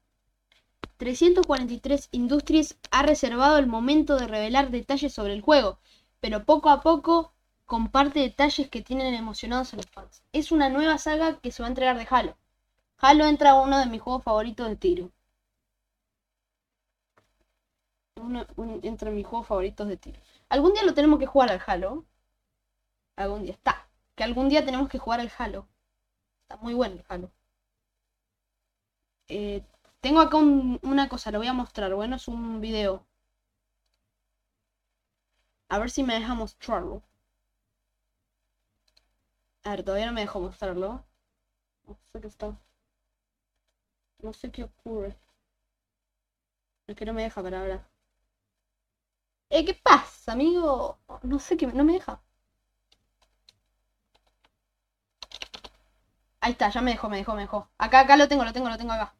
343 0.97 2.09
Industries 2.11 2.79
ha 2.89 3.03
reservado 3.03 3.59
el 3.59 3.67
momento 3.67 4.17
de 4.17 4.25
revelar 4.25 4.71
detalles 4.71 5.13
sobre 5.13 5.33
el 5.33 5.41
juego, 5.43 5.77
pero 6.21 6.43
poco 6.43 6.71
a 6.71 6.81
poco 6.81 7.33
comparte 7.67 8.21
detalles 8.21 8.67
que 8.71 8.81
tienen 8.81 9.13
emocionados 9.13 9.75
a 9.75 9.77
los 9.77 9.85
fans. 9.85 10.23
Es 10.33 10.51
una 10.51 10.69
nueva 10.69 10.97
saga 10.97 11.39
que 11.39 11.51
se 11.51 11.61
va 11.61 11.67
a 11.67 11.69
entregar 11.69 11.99
de 11.99 12.07
Halo. 12.09 12.35
Halo 12.97 13.27
entra 13.27 13.51
a 13.51 13.61
uno 13.61 13.77
de 13.77 13.85
mis 13.85 14.01
juegos 14.01 14.23
favoritos 14.23 14.67
de 14.69 14.75
tiro. 14.75 15.11
Uno, 18.25 18.45
un- 18.57 18.79
entra 18.83 19.09
en 19.09 19.15
mis 19.15 19.25
juegos 19.27 19.47
favoritos 19.47 19.87
de 19.87 19.97
tiro. 19.97 20.19
Algún 20.49 20.73
día 20.73 20.83
lo 20.83 20.93
tenemos 20.93 21.19
que 21.19 21.25
jugar 21.27 21.49
al 21.51 21.61
Halo. 21.65 22.05
Algún 23.17 23.43
día 23.43 23.51
está. 23.51 23.89
Que 24.15 24.23
algún 24.23 24.47
día 24.47 24.63
tenemos 24.63 24.87
que 24.87 24.99
jugar 24.99 25.19
al 25.19 25.29
Halo. 25.37 25.67
Está 26.43 26.57
muy 26.63 26.73
bueno 26.73 26.95
el 26.95 27.05
Halo. 27.09 27.31
Eh, 29.27 29.61
tengo 30.01 30.19
acá 30.19 30.37
un- 30.37 30.79
una 30.81 31.07
cosa, 31.09 31.29
lo 31.31 31.37
voy 31.37 31.47
a 31.47 31.53
mostrar. 31.53 31.93
Bueno, 31.93 32.15
es 32.15 32.27
un 32.27 32.59
video. 32.61 33.05
A 35.69 35.77
ver 35.77 35.91
si 35.91 36.01
me 36.01 36.15
deja 36.15 36.33
mostrarlo. 36.33 37.03
A 39.65 39.71
ver, 39.71 39.83
todavía 39.83 40.05
no 40.05 40.13
me 40.13 40.21
dejó 40.21 40.39
mostrarlo. 40.39 41.03
No 41.87 41.97
sé 42.11 42.21
qué 42.21 42.27
está. 42.27 42.57
No 44.21 44.33
sé 44.33 44.51
qué 44.51 44.63
ocurre. 44.65 45.15
Es 46.87 46.95
que 46.95 47.05
no 47.05 47.13
me 47.13 47.21
deja 47.21 47.43
para 47.43 47.61
ahora. 47.61 47.87
Eh, 49.49 49.65
¿qué 49.65 49.73
pasa, 49.73 50.33
amigo? 50.33 50.99
No 51.23 51.39
sé 51.39 51.57
qué, 51.57 51.65
no 51.67 51.83
me 51.83 51.93
deja. 51.93 52.21
Ahí 56.39 56.53
está, 56.53 56.69
ya 56.69 56.79
me 56.79 56.91
dejó, 56.91 57.09
me 57.09 57.17
dejó, 57.17 57.35
me 57.35 57.41
dejó. 57.41 57.67
Acá, 57.77 57.99
acá 57.99 58.15
lo 58.15 58.29
tengo, 58.29 58.45
lo 58.45 58.53
tengo, 58.53 58.69
lo 58.69 58.77
tengo 58.77 58.93
acá. 58.93 59.15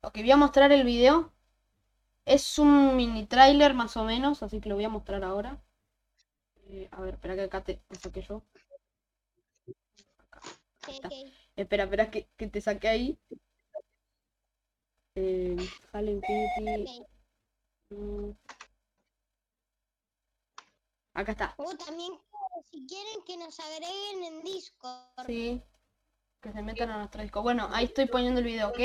Ok, 0.00 0.14
voy 0.20 0.30
a 0.30 0.38
mostrar 0.38 0.72
el 0.72 0.84
video. 0.84 1.34
Es 2.26 2.58
un 2.58 2.96
mini 2.96 3.26
trailer 3.26 3.74
más 3.74 3.96
o 3.96 4.04
menos, 4.04 4.42
así 4.42 4.60
que 4.60 4.68
lo 4.70 4.76
voy 4.76 4.84
a 4.84 4.90
mostrar 4.90 5.24
ahora. 5.24 5.62
Eh, 6.68 6.88
a 6.92 7.00
ver, 7.00 7.14
espera 7.14 7.34
que 7.36 7.44
acá 7.44 7.64
te, 7.64 7.74
te 7.88 7.96
saqué 7.96 8.20
yo. 8.20 8.42
Ok. 10.88 11.12
Espera, 11.56 11.84
espera 11.84 12.10
que, 12.10 12.28
que 12.36 12.46
te 12.48 12.60
saqué 12.60 12.88
ahí. 12.88 13.18
Eh, 15.16 15.56
Infinity. 15.92 17.00
ok. 17.00 17.06
Acá 21.14 21.32
está. 21.32 21.54
O 21.56 21.74
también, 21.76 22.12
si 22.70 22.84
quieren 22.86 23.22
que 23.24 23.36
nos 23.36 23.58
agreguen 23.60 24.24
en 24.24 24.42
Discord. 24.42 25.26
Sí. 25.26 25.62
Que 26.40 26.52
se 26.52 26.62
metan 26.62 26.90
a 26.90 26.98
nuestro 26.98 27.22
disco. 27.22 27.42
Bueno, 27.42 27.68
ahí 27.72 27.84
estoy 27.84 28.06
poniendo 28.06 28.40
el 28.40 28.46
video, 28.46 28.68
¿ok? 28.70 28.78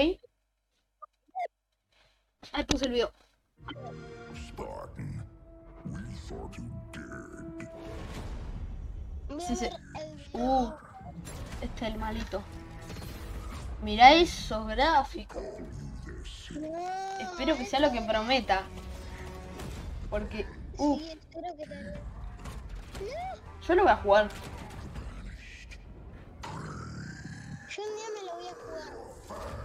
Ahí 2.53 2.63
puse 2.65 2.85
el 2.85 2.91
video. 2.91 3.11
Spartan, 4.47 5.25
we 5.85 6.15
thought 6.27 6.55
you 6.55 6.63
dead. 6.91 7.69
Sí, 9.39 9.55
sí. 9.55 9.69
Uh, 10.33 10.71
este 11.61 11.85
es 11.85 11.93
el 11.93 11.99
malito. 11.99 12.43
Mirá 13.81 14.13
esos 14.13 14.67
gráficos. 14.67 15.43
No, 16.51 16.67
Espero 17.19 17.55
que 17.55 17.65
sea 17.65 17.79
lo 17.79 17.91
que 17.91 18.01
prometa. 18.01 18.67
Porque, 20.11 20.45
uh, 20.77 20.99
Sí, 20.99 21.17
que 21.31 21.41
también. 21.41 21.93
yo 23.67 23.75
lo 23.75 23.83
voy 23.83 23.91
a 23.91 23.95
jugar. 23.95 24.27
Yo 27.69 27.81
un 27.83 27.95
día 27.95 28.05
me 28.19 28.25
lo 28.27 28.35
voy 28.35 28.47
a 28.47 28.53
jugar. 28.53 28.93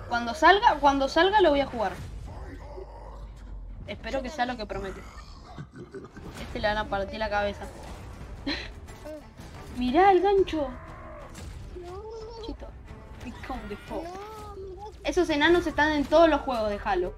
Cuando 0.08 0.34
salga, 0.34 0.76
cuando 0.76 1.08
salga 1.08 1.40
lo 1.40 1.50
voy 1.50 1.60
a 1.60 1.66
jugar. 1.66 1.92
Espero 3.88 4.22
que 4.22 4.30
sea 4.30 4.46
lo 4.46 4.56
que 4.56 4.64
promete. 4.66 5.00
Este 6.40 6.60
le 6.60 6.68
van 6.68 6.78
a 6.78 6.88
partir 6.88 7.18
la 7.18 7.28
cabeza. 7.28 7.66
Mirá 9.76 10.12
el 10.12 10.22
gancho. 10.22 10.68
No, 11.84 12.02
Chito. 12.46 12.68
Become 13.24 13.60
the 13.68 13.76
foe. 13.76 14.04
no, 14.04 14.56
mira. 14.56 14.82
Esos 15.02 15.28
enanos 15.28 15.66
están 15.66 15.90
en 15.92 16.04
todos 16.04 16.28
los 16.30 16.40
juegos 16.42 16.70
de 16.70 16.80
Halo. 16.84 17.14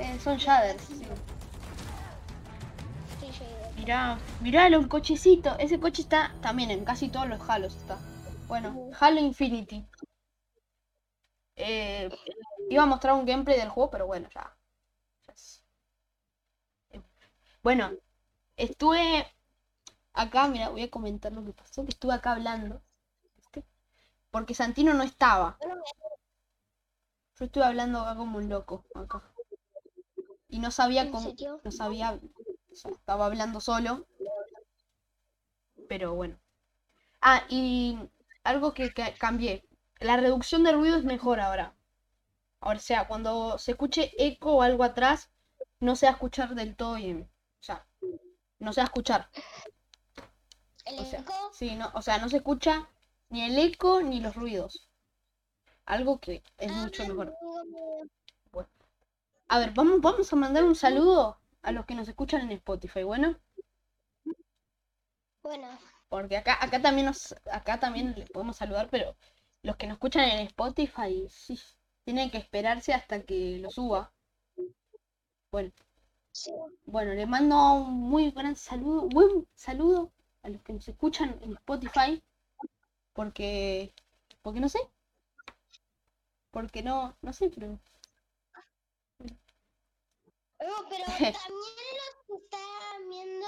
Eh, 0.00 0.18
son 0.18 0.36
shaders. 0.38 0.82
sí. 0.84 1.06
Mirá, 3.76 4.18
mirá 4.40 4.68
los 4.68 4.86
cochecitos. 4.86 5.56
Ese 5.58 5.80
coche 5.80 6.02
está 6.02 6.32
también 6.40 6.70
en 6.70 6.84
casi 6.84 7.08
todos 7.08 7.28
los 7.28 7.40
Halos 7.48 7.74
está. 7.76 7.98
Bueno, 8.48 8.90
Halo 9.00 9.20
Infinity. 9.20 9.86
Eh, 11.56 12.08
iba 12.70 12.82
a 12.82 12.86
mostrar 12.86 13.14
un 13.14 13.24
gameplay 13.26 13.56
del 13.58 13.68
juego, 13.68 13.90
pero 13.90 14.06
bueno, 14.06 14.28
ya. 14.34 14.56
eh, 16.90 17.00
Bueno, 17.62 17.90
estuve 18.56 19.26
acá, 20.14 20.48
mira, 20.48 20.70
voy 20.70 20.82
a 20.84 20.90
comentar 20.90 21.32
lo 21.32 21.44
que 21.44 21.52
pasó, 21.52 21.84
que 21.84 21.90
estuve 21.92 22.14
acá 22.14 22.32
hablando. 22.32 22.82
¿viste? 23.36 23.64
Porque 24.30 24.54
Santino 24.54 24.94
no 24.94 25.04
estaba. 25.04 25.58
Yo 27.40 27.46
estuve 27.46 27.64
hablando 27.64 27.98
acá 27.98 28.14
como 28.14 28.38
un 28.38 28.48
loco, 28.48 28.84
acá. 28.94 29.29
Y 30.50 30.58
no 30.58 30.70
sabía 30.70 31.02
¿En 31.02 31.12
cómo, 31.12 31.30
serio? 31.30 31.60
no 31.64 31.70
sabía, 31.70 32.20
o 32.72 32.74
sea, 32.74 32.90
estaba 32.92 33.26
hablando 33.26 33.60
solo. 33.60 34.06
Pero 35.88 36.14
bueno. 36.14 36.38
Ah, 37.22 37.44
y 37.48 37.98
algo 38.44 38.74
que, 38.74 38.92
que 38.92 39.14
cambié. 39.18 39.64
La 40.00 40.16
reducción 40.16 40.64
de 40.64 40.72
ruido 40.72 40.96
es 40.98 41.04
mejor 41.04 41.40
ahora. 41.40 41.74
Ahora, 42.60 42.78
o 42.78 42.82
sea, 42.82 43.08
cuando 43.08 43.58
se 43.58 43.72
escuche 43.72 44.12
eco 44.18 44.56
o 44.56 44.62
algo 44.62 44.84
atrás, 44.84 45.30
no 45.80 45.96
se 45.96 46.06
va 46.06 46.12
a 46.12 46.14
escuchar 46.14 46.54
del 46.54 46.76
todo 46.76 46.96
bien. 46.96 47.30
O 47.60 47.64
sea, 47.64 47.86
no 48.60 48.72
se 48.72 48.80
va 48.80 48.84
a 48.84 48.90
escuchar. 48.92 49.30
el 50.84 50.98
O 50.98 51.04
sea, 51.06 51.20
eco, 51.20 51.32
sí, 51.54 51.74
no, 51.74 51.90
o 51.94 52.02
sea, 52.02 52.18
no 52.18 52.28
se 52.28 52.36
escucha 52.38 52.86
ni 53.30 53.42
el 53.44 53.58
eco 53.58 54.02
ni 54.02 54.20
los 54.20 54.34
ruidos. 54.36 54.88
Algo 55.86 56.18
que 56.20 56.42
es 56.58 56.72
ah, 56.72 56.82
mucho 56.84 57.06
mejor. 57.06 57.34
A 59.52 59.58
ver, 59.58 59.70
vamos, 59.74 60.00
vamos 60.00 60.32
a 60.32 60.36
mandar 60.36 60.64
un 60.64 60.74
saludo 60.74 61.38
a 61.60 61.72
los 61.72 61.84
que 61.84 61.94
nos 61.94 62.08
escuchan 62.08 62.40
en 62.42 62.52
Spotify, 62.52 63.02
bueno, 63.02 63.36
Bueno, 65.42 65.68
porque 66.08 66.36
acá, 66.38 66.56
acá 66.64 66.80
también 66.80 67.06
nos, 67.06 67.34
acá 67.52 67.78
también 67.78 68.14
les 68.16 68.30
podemos 68.30 68.56
saludar, 68.56 68.88
pero 68.90 69.16
los 69.62 69.76
que 69.76 69.86
nos 69.86 69.96
escuchan 69.96 70.24
en 70.28 70.46
Spotify, 70.46 71.26
sí, 71.28 71.58
tienen 72.04 72.30
que 72.30 72.38
esperarse 72.38 72.94
hasta 72.94 73.22
que 73.22 73.58
lo 73.58 73.70
suba. 73.70 74.12
Bueno, 75.50 75.70
sí. 76.32 76.52
bueno, 76.86 77.12
le 77.14 77.26
mando 77.26 77.74
un 77.74 78.00
muy 78.10 78.30
gran 78.30 78.56
saludo, 78.56 79.08
buen 79.08 79.46
saludo 79.54 80.12
a 80.42 80.48
los 80.48 80.62
que 80.62 80.72
nos 80.72 80.88
escuchan 80.88 81.38
en 81.42 81.52
Spotify, 81.54 82.22
porque, 83.12 83.92
porque 84.42 84.60
no 84.60 84.68
sé, 84.68 84.80
porque 86.52 86.82
no, 86.82 87.16
no 87.22 87.32
sé, 87.32 87.50
pero 87.50 87.78
No, 90.60 90.88
pero 90.88 91.04
también 91.06 91.32
los 91.98 92.14
que 92.26 92.34
están 92.44 93.08
viendo 93.08 93.46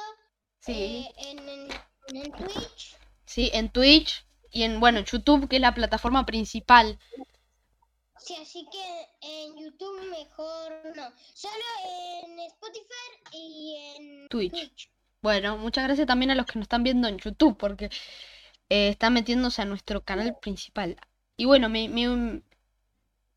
Sí, 0.60 0.72
eh, 0.72 1.12
en, 1.16 1.48
en, 1.48 1.68
en 2.16 2.32
Twitch. 2.32 2.96
sí, 3.26 3.50
en 3.52 3.70
Twitch 3.70 4.26
y 4.50 4.62
en, 4.64 4.80
bueno, 4.80 5.00
YouTube, 5.00 5.48
que 5.48 5.56
es 5.56 5.62
la 5.62 5.74
plataforma 5.74 6.24
principal. 6.26 6.98
Sí, 8.16 8.36
así 8.40 8.66
que 8.70 9.08
en 9.20 9.56
YouTube 9.56 10.08
mejor 10.10 10.72
no. 10.96 11.12
Solo 11.34 11.64
en 12.24 12.38
Spotify 12.40 13.08
y 13.32 13.76
en 13.96 14.28
Twitch. 14.28 14.52
Twitch. 14.52 14.90
Bueno, 15.22 15.56
muchas 15.58 15.84
gracias 15.84 16.06
también 16.06 16.30
a 16.30 16.34
los 16.34 16.46
que 16.46 16.58
nos 16.58 16.64
están 16.64 16.82
viendo 16.84 17.08
en 17.08 17.18
YouTube, 17.18 17.56
porque 17.58 17.86
eh, 18.70 18.88
están 18.90 19.14
metiéndose 19.14 19.62
a 19.62 19.66
nuestro 19.66 20.04
canal 20.04 20.38
principal. 20.40 20.98
Y 21.36 21.44
bueno, 21.46 21.68
me, 21.68 21.88
me, 21.88 22.42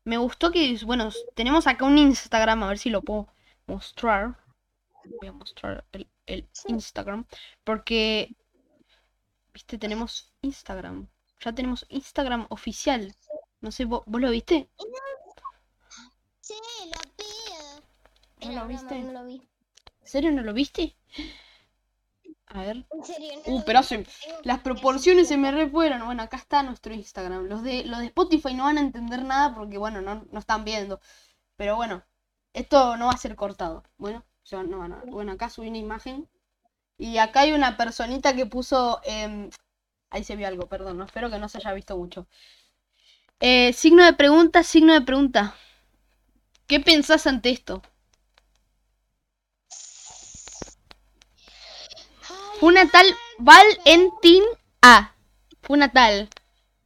me 0.04 0.16
gustó 0.18 0.50
que, 0.52 0.78
bueno, 0.84 1.10
tenemos 1.34 1.66
acá 1.66 1.84
un 1.84 1.98
Instagram, 1.98 2.62
a 2.62 2.68
ver 2.68 2.78
si 2.78 2.90
lo 2.90 3.02
puedo 3.02 3.28
mostrar. 3.66 4.36
Voy 5.20 5.28
a 5.28 5.32
mostrar 5.32 5.84
el, 5.92 6.08
el 6.26 6.48
Instagram, 6.66 7.26
porque, 7.64 8.34
viste, 9.52 9.78
tenemos 9.78 10.32
Instagram. 10.42 11.06
Ya 11.40 11.52
tenemos 11.54 11.86
Instagram 11.88 12.46
oficial. 12.50 13.14
No 13.60 13.70
sé, 13.70 13.86
¿vo- 13.86 14.02
¿vos, 14.06 14.20
lo 14.20 14.30
viste? 14.30 14.68
Sí, 16.40 16.54
lo 16.86 17.00
vi. 17.18 18.46
¿No 18.46 18.52
lo 18.60 18.66
viste? 18.68 18.98
No 19.00 19.12
lo 19.12 19.24
vi. 19.24 19.48
¿En 20.00 20.06
serio 20.06 20.32
no 20.32 20.42
lo 20.42 20.52
viste? 20.52 20.96
A 22.46 22.60
ver. 22.62 22.86
En 22.90 23.04
serio, 23.04 23.32
no 23.46 23.54
Uh, 23.54 23.62
pero 23.66 23.80
Las 24.44 24.60
proporciones 24.60 25.28
se 25.28 25.36
me 25.36 25.50
ver. 25.52 25.64
re 25.66 25.70
fueron. 25.70 26.04
Bueno, 26.06 26.22
acá 26.22 26.36
está 26.36 26.62
nuestro 26.62 26.94
Instagram. 26.94 27.46
Los 27.46 27.62
de, 27.62 27.84
los 27.84 27.98
de 27.98 28.06
Spotify 28.06 28.54
no 28.54 28.64
van 28.64 28.78
a 28.78 28.82
entender 28.82 29.24
nada 29.24 29.54
porque, 29.54 29.78
bueno, 29.78 30.00
no, 30.00 30.26
no 30.30 30.38
están 30.38 30.64
viendo. 30.64 31.00
Pero 31.56 31.76
bueno, 31.76 32.04
esto 32.56 32.96
no 32.96 33.06
va 33.06 33.12
a 33.12 33.18
ser 33.18 33.36
cortado. 33.36 33.84
Bueno, 33.98 34.24
no 34.50 35.02
Bueno, 35.06 35.32
acá 35.32 35.50
subí 35.50 35.68
una 35.68 35.76
imagen. 35.78 36.26
Y 36.98 37.18
acá 37.18 37.40
hay 37.40 37.52
una 37.52 37.76
personita 37.76 38.34
que 38.34 38.46
puso. 38.46 39.00
em, 39.04 39.50
ahí 40.10 40.24
se 40.24 40.36
vio 40.36 40.48
algo, 40.48 40.66
perdón. 40.66 40.96
No 40.98 41.04
espero 41.04 41.30
que 41.30 41.38
no 41.38 41.48
se 41.48 41.58
haya 41.58 41.74
visto 41.74 41.96
mucho. 41.98 42.26
Eh, 43.40 43.72
signo 43.74 44.04
de 44.04 44.14
pregunta, 44.14 44.62
signo 44.62 44.94
de 44.94 45.02
pregunta. 45.02 45.54
¿Qué 46.66 46.80
pensás 46.80 47.26
ante 47.26 47.50
esto? 47.50 47.82
Una 52.62 52.88
tal 52.90 53.06
Valentín 53.38 54.42
A. 54.80 55.14
Una 55.68 55.92
tal. 55.92 56.30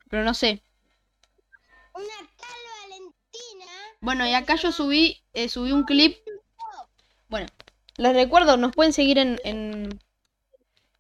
Pero 0.09 0.25
no 0.25 0.35
sé. 0.35 0.63
Una 1.95 2.17
tal 2.37 2.61
Valentina. 2.83 3.73
Bueno, 4.01 4.27
y 4.27 4.35
acá 4.35 4.57
yo 4.57 4.73
subí, 4.73 5.20
eh, 5.33 5.49
subí 5.49 5.73
un 5.73 5.85
clip. 5.85 6.19
Bueno, 7.29 7.47
les 7.97 8.15
recuerdo, 8.15 8.57
nos 8.57 8.73
pueden 8.73 8.93
seguir 8.93 9.19
en, 9.19 9.39
en, 9.45 10.01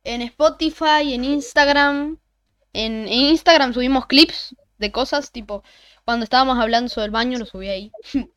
en 0.04 0.22
Spotify, 0.22 1.14
en 1.14 1.24
Instagram. 1.24 2.18
En, 2.72 3.08
en 3.08 3.08
Instagram 3.08 3.74
subimos 3.74 4.06
clips 4.06 4.54
de 4.78 4.92
cosas, 4.92 5.32
tipo, 5.32 5.62
cuando 6.04 6.24
estábamos 6.24 6.58
hablando 6.58 6.88
sobre 6.88 7.06
el 7.06 7.10
baño, 7.10 7.38
lo 7.38 7.46
subí 7.46 7.68
ahí. 7.68 7.92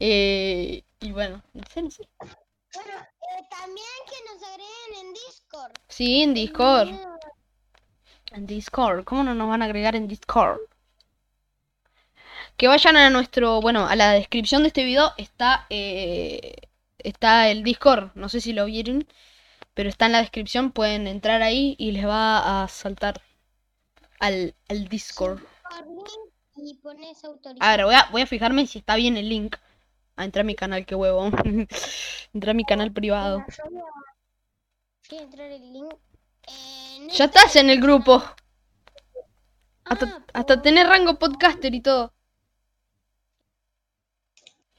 Eh, 0.00 0.82
y 0.98 1.12
bueno, 1.12 1.40
no 1.52 1.62
sé, 1.72 1.80
no 1.80 1.88
sé. 1.90 2.06
Bueno, 2.18 2.90
eh, 2.98 3.44
también 3.48 3.86
que 4.08 4.34
nos 4.34 4.42
agreguen 4.42 5.06
en 5.06 5.14
Discord. 5.14 5.72
Sí, 5.88 6.22
en 6.22 6.34
Discord. 6.34 6.88
En 8.32 8.46
Discord. 8.46 9.04
¿Cómo 9.04 9.22
no 9.22 9.34
nos 9.34 9.48
van 9.48 9.62
a 9.62 9.66
agregar 9.66 9.94
en 9.94 10.08
Discord? 10.08 10.58
Que 12.56 12.68
vayan 12.68 12.96
a 12.96 13.10
nuestro, 13.10 13.60
bueno, 13.60 13.86
a 13.86 13.96
la 13.96 14.12
descripción 14.12 14.62
de 14.62 14.68
este 14.68 14.84
video 14.84 15.12
está, 15.16 15.66
eh, 15.70 16.54
está 16.98 17.48
el 17.48 17.64
Discord. 17.64 18.10
No 18.14 18.28
sé 18.28 18.40
si 18.40 18.52
lo 18.52 18.66
vieron, 18.66 19.06
pero 19.74 19.88
está 19.88 20.06
en 20.06 20.12
la 20.12 20.20
descripción. 20.20 20.72
Pueden 20.72 21.06
entrar 21.06 21.42
ahí 21.42 21.74
y 21.78 21.92
les 21.92 22.06
va 22.06 22.62
a 22.64 22.68
saltar 22.68 23.20
al, 24.20 24.54
al 24.68 24.88
Discord. 24.88 25.40
Y 26.56 26.74
pones 26.74 27.20
A 27.60 27.76
ver, 27.76 27.84
voy 27.84 27.94
a, 27.94 28.08
voy 28.12 28.22
a 28.22 28.26
fijarme 28.26 28.66
si 28.66 28.78
está 28.78 28.94
bien 28.96 29.16
el 29.16 29.28
link. 29.28 29.56
A 30.16 30.24
entrar 30.24 30.42
a 30.42 30.46
mi 30.46 30.54
canal, 30.54 30.86
qué 30.86 30.94
huevo. 30.94 31.26
entrar 32.32 32.50
a 32.50 32.54
mi 32.54 32.64
canal 32.64 32.92
privado. 32.92 33.44
Entrar 35.10 35.50
el 35.50 35.72
link. 35.72 35.92
Eh, 36.46 37.08
Ya 37.10 37.24
está 37.24 37.40
estás 37.40 37.56
en 37.56 37.70
el 37.70 37.80
grupo. 37.80 38.22
Hasta, 39.84 40.06
Ah, 40.06 40.24
hasta 40.32 40.54
por- 40.54 40.62
tener 40.62 40.86
rango 40.86 41.18
podcaster 41.18 41.74
y 41.74 41.80
todo. 41.80 42.12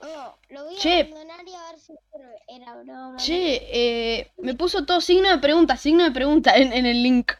No, 0.06 0.38
lo 0.50 0.64
voy 0.66 0.76
a 0.76 0.80
Che. 0.80 1.00
abandonar 1.02 1.48
y 1.48 1.54
a 1.56 1.64
ver 1.72 1.80
si 1.80 1.94
sirve. 2.12 2.36
Era 2.48 2.76
broma. 2.76 3.18
Che, 3.18 3.56
eh, 3.80 4.32
me 4.38 4.54
puso 4.56 4.86
todo 4.86 5.02
signo 5.02 5.30
de 5.30 5.40
pregunta, 5.40 5.78
signo 5.78 6.04
de 6.04 6.12
pregunta 6.12 6.56
en, 6.56 6.74
en 6.74 6.86
el 6.86 7.02
link. 7.04 7.32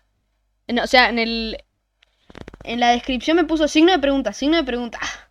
En- 0.68 0.80
o 0.80 0.88
sea, 0.88 1.10
en 1.10 1.20
el. 1.20 1.58
En 2.64 2.80
la 2.82 2.90
descripción 2.92 3.38
me 3.38 3.46
puso 3.46 3.68
signo 3.68 3.92
de 3.94 4.00
pregunta, 4.00 4.34
signo 4.34 4.58
de 4.58 4.64
pregunta. 4.64 5.00
Ah. 5.02 5.30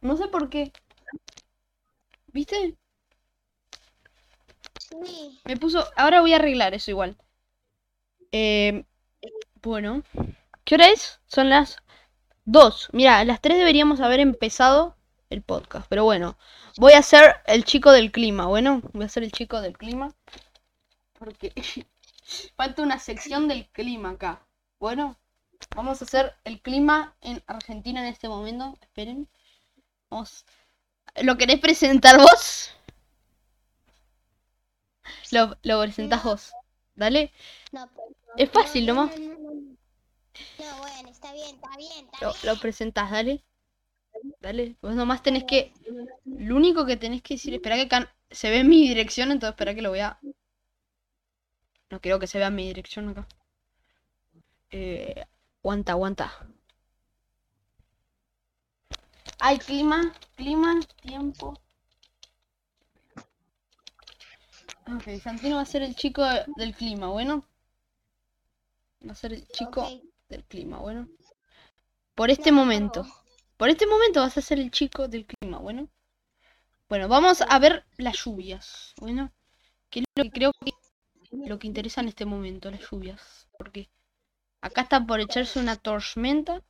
No 0.00 0.16
sé 0.16 0.28
por 0.28 0.48
qué. 0.48 0.72
¿Viste? 2.32 2.76
Sí. 4.90 5.38
Me 5.44 5.56
puso. 5.56 5.84
Ahora 5.96 6.20
voy 6.20 6.32
a 6.32 6.36
arreglar 6.36 6.74
eso 6.74 6.90
igual. 6.90 7.16
Eh, 8.32 8.84
bueno. 9.62 10.02
¿Qué 10.64 10.76
hora 10.76 10.88
es? 10.90 11.20
Son 11.26 11.50
las 11.50 11.78
2. 12.46 12.88
Mira, 12.92 13.18
a 13.20 13.24
las 13.24 13.40
3 13.40 13.58
deberíamos 13.58 14.00
haber 14.00 14.20
empezado 14.20 14.96
el 15.30 15.42
podcast. 15.42 15.86
Pero 15.88 16.04
bueno. 16.04 16.36
Voy 16.78 16.92
a 16.92 17.02
ser 17.02 17.36
el 17.46 17.64
chico 17.64 17.92
del 17.92 18.12
clima. 18.12 18.46
Bueno, 18.46 18.82
voy 18.92 19.04
a 19.04 19.08
ser 19.08 19.22
el 19.24 19.32
chico 19.32 19.60
del 19.60 19.76
clima. 19.76 20.14
Porque 21.18 21.52
falta 22.56 22.82
una 22.82 22.98
sección 22.98 23.48
del 23.48 23.66
clima 23.68 24.10
acá. 24.10 24.46
Bueno, 24.78 25.16
vamos 25.74 26.00
a 26.02 26.04
hacer 26.04 26.34
el 26.44 26.60
clima 26.60 27.16
en 27.20 27.42
Argentina 27.46 28.00
en 28.00 28.12
este 28.12 28.28
momento. 28.28 28.76
Esperen. 28.80 29.28
Vamos. 30.10 30.44
¿Lo 31.22 31.36
querés 31.38 31.60
presentar 31.60 32.18
vos? 32.20 32.70
Lo, 35.30 35.56
lo 35.62 35.80
presentás 35.80 36.22
vos. 36.24 36.52
Dale. 36.94 37.32
No, 37.72 37.88
pues, 37.94 38.08
Es 38.36 38.50
fácil 38.50 38.86
no, 38.86 38.94
no, 38.94 39.00
nomás. 39.02 39.18
No, 39.18 39.26
no, 39.26 39.38
no. 39.38 39.76
No, 40.58 40.78
bueno, 40.78 41.08
está 41.08 41.32
bien, 41.32 41.54
está 41.54 41.76
bien, 41.76 42.04
está 42.12 42.26
Lo, 42.26 42.32
bien. 42.32 42.46
lo 42.54 42.60
presentás, 42.60 43.10
dale. 43.10 43.44
Dale. 44.40 44.76
Vos 44.82 44.94
nomás 44.94 45.22
tenés 45.22 45.44
que. 45.44 45.72
Lo 46.24 46.56
único 46.56 46.86
que 46.86 46.96
tenés 46.96 47.22
que 47.22 47.34
decir. 47.34 47.54
Espera 47.54 47.76
que 47.76 47.82
acá 47.82 48.14
se 48.30 48.50
ve 48.50 48.64
mi 48.64 48.86
dirección, 48.88 49.30
entonces 49.30 49.52
espera 49.54 49.74
que 49.74 49.82
lo 49.82 49.90
voy 49.90 50.00
a. 50.00 50.18
No 51.90 52.00
quiero 52.00 52.18
que 52.20 52.26
se 52.26 52.38
vea 52.38 52.50
mi 52.50 52.66
dirección 52.68 53.08
acá. 53.08 53.26
Eh, 54.70 55.24
aguanta, 55.62 55.92
aguanta. 55.92 56.32
Hay 59.38 59.58
clima, 59.58 60.12
clima, 60.36 60.80
tiempo. 61.02 61.58
Ok, 64.94 65.20
Santino 65.22 65.56
va 65.56 65.62
a 65.62 65.66
ser 65.66 65.82
el 65.82 65.94
chico 65.96 66.22
de- 66.24 66.44
del 66.56 66.74
clima, 66.74 67.08
bueno. 67.08 67.44
Va 69.08 69.12
a 69.12 69.14
ser 69.14 69.32
el 69.32 69.46
chico 69.48 69.88
del 70.28 70.44
clima, 70.44 70.78
bueno. 70.78 71.08
Por 72.14 72.30
este 72.30 72.52
momento. 72.52 73.06
Por 73.56 73.70
este 73.70 73.86
momento 73.86 74.20
vas 74.20 74.36
a 74.36 74.42
ser 74.42 74.58
el 74.58 74.70
chico 74.70 75.08
del 75.08 75.26
clima, 75.26 75.58
bueno. 75.58 75.88
Bueno, 76.88 77.08
vamos 77.08 77.42
a 77.42 77.58
ver 77.58 77.84
las 77.96 78.16
lluvias, 78.24 78.94
bueno. 79.00 79.32
Que 79.90 80.00
es 80.00 80.04
lo 80.14 80.24
que 80.24 80.30
creo 80.30 80.52
que 80.64 80.72
lo 81.46 81.58
que 81.58 81.66
interesa 81.66 82.00
en 82.00 82.08
este 82.08 82.26
momento, 82.26 82.70
las 82.70 82.88
lluvias. 82.90 83.48
Porque 83.58 83.88
acá 84.60 84.82
está 84.82 85.04
por 85.06 85.20
echarse 85.20 85.58
una 85.58 85.76
tormenta. 85.76 86.62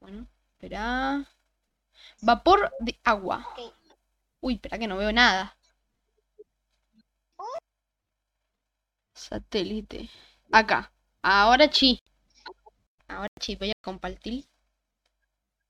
Bueno, 0.00 0.26
espera. 0.52 1.26
Vapor 2.22 2.72
de 2.80 2.98
agua. 3.04 3.46
Uy, 4.40 4.54
espera 4.54 4.78
que 4.78 4.88
no 4.88 4.96
veo 4.96 5.12
nada. 5.12 5.56
Satélite. 9.14 10.10
Acá. 10.50 10.92
Ahora 11.22 11.70
sí. 11.72 12.00
Ahora 13.08 13.28
sí, 13.40 13.56
voy 13.56 13.70
a 13.70 13.82
compartir. 13.82 14.46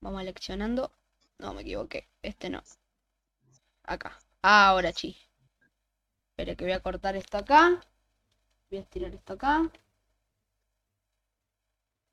Vamos 0.02 0.20
seleccionando. 0.20 0.92
No, 1.38 1.54
me 1.54 1.62
equivoqué. 1.62 2.08
Este 2.22 2.50
no. 2.50 2.62
Acá. 3.84 4.18
Ahora 4.42 4.90
sí. 4.92 5.16
Espera 6.30 6.56
que 6.56 6.64
voy 6.64 6.72
a 6.72 6.80
cortar 6.80 7.14
esto 7.16 7.38
acá. 7.38 7.80
Voy 8.70 8.78
a 8.78 8.82
estirar 8.82 9.14
esto 9.14 9.34
acá. 9.34 9.70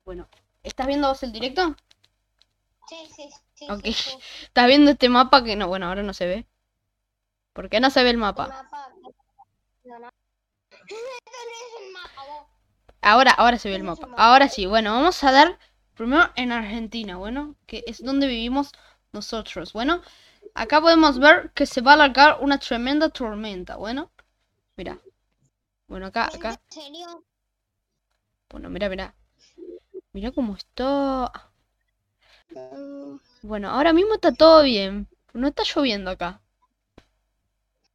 Bueno. 0.04 0.28
¿Estás 0.62 0.86
viendo 0.88 1.08
vos 1.08 1.22
el 1.22 1.32
directo? 1.32 1.76
Sí, 2.88 2.96
sí, 3.14 3.30
sí. 3.54 3.66
Ok. 3.70 3.80
sí, 3.84 3.92
sí. 3.92 4.10
¿Estás 4.42 4.66
viendo 4.66 4.90
este 4.90 5.08
mapa 5.08 5.44
que 5.44 5.56
no? 5.56 5.68
Bueno, 5.68 5.86
ahora 5.86 6.02
no 6.02 6.12
se 6.14 6.26
ve. 6.26 6.46
¿Por 7.52 7.68
qué 7.68 7.80
no 7.80 7.90
se 7.90 8.02
ve 8.02 8.10
el 8.10 8.16
El 8.16 8.20
mapa? 8.20 8.48
mapa. 8.48 8.88
No, 9.84 9.98
no. 9.98 10.08
Mapa. 11.92 12.46
Ahora, 13.00 13.32
ahora 13.32 13.58
se 13.58 13.68
ve 13.68 13.76
el 13.76 13.82
¿Cómo 13.82 13.96
se 13.96 14.06
mapa. 14.06 14.22
Ahora 14.22 14.48
sí, 14.48 14.66
bueno, 14.66 14.92
vamos 14.92 15.22
a 15.24 15.32
dar 15.32 15.58
primero 15.98 16.30
en 16.36 16.52
Argentina, 16.52 17.16
bueno, 17.16 17.56
que 17.66 17.84
es 17.86 18.02
donde 18.02 18.26
vivimos 18.26 18.72
nosotros. 19.12 19.72
Bueno, 19.74 20.00
Acá 20.54 20.80
podemos 20.80 21.18
ver 21.18 21.52
que 21.52 21.66
se 21.66 21.80
va 21.80 21.92
a 21.92 21.94
alargar 21.94 22.38
una 22.40 22.58
tremenda 22.58 23.08
tormenta. 23.10 23.76
Bueno, 23.76 24.10
mira. 24.76 24.98
Bueno, 25.86 26.06
acá, 26.06 26.26
acá. 26.26 26.60
Bueno, 28.50 28.68
mira, 28.70 28.88
mira. 28.88 29.14
Mira 30.12 30.32
cómo 30.32 30.54
está. 30.56 31.30
Mm, 32.50 33.18
Bueno, 33.42 33.70
ahora 33.70 33.92
mismo 33.92 34.14
está 34.14 34.32
todo 34.32 34.62
bien. 34.62 35.08
No 35.32 35.48
está 35.48 35.62
lloviendo 35.62 36.10
acá. 36.10 36.40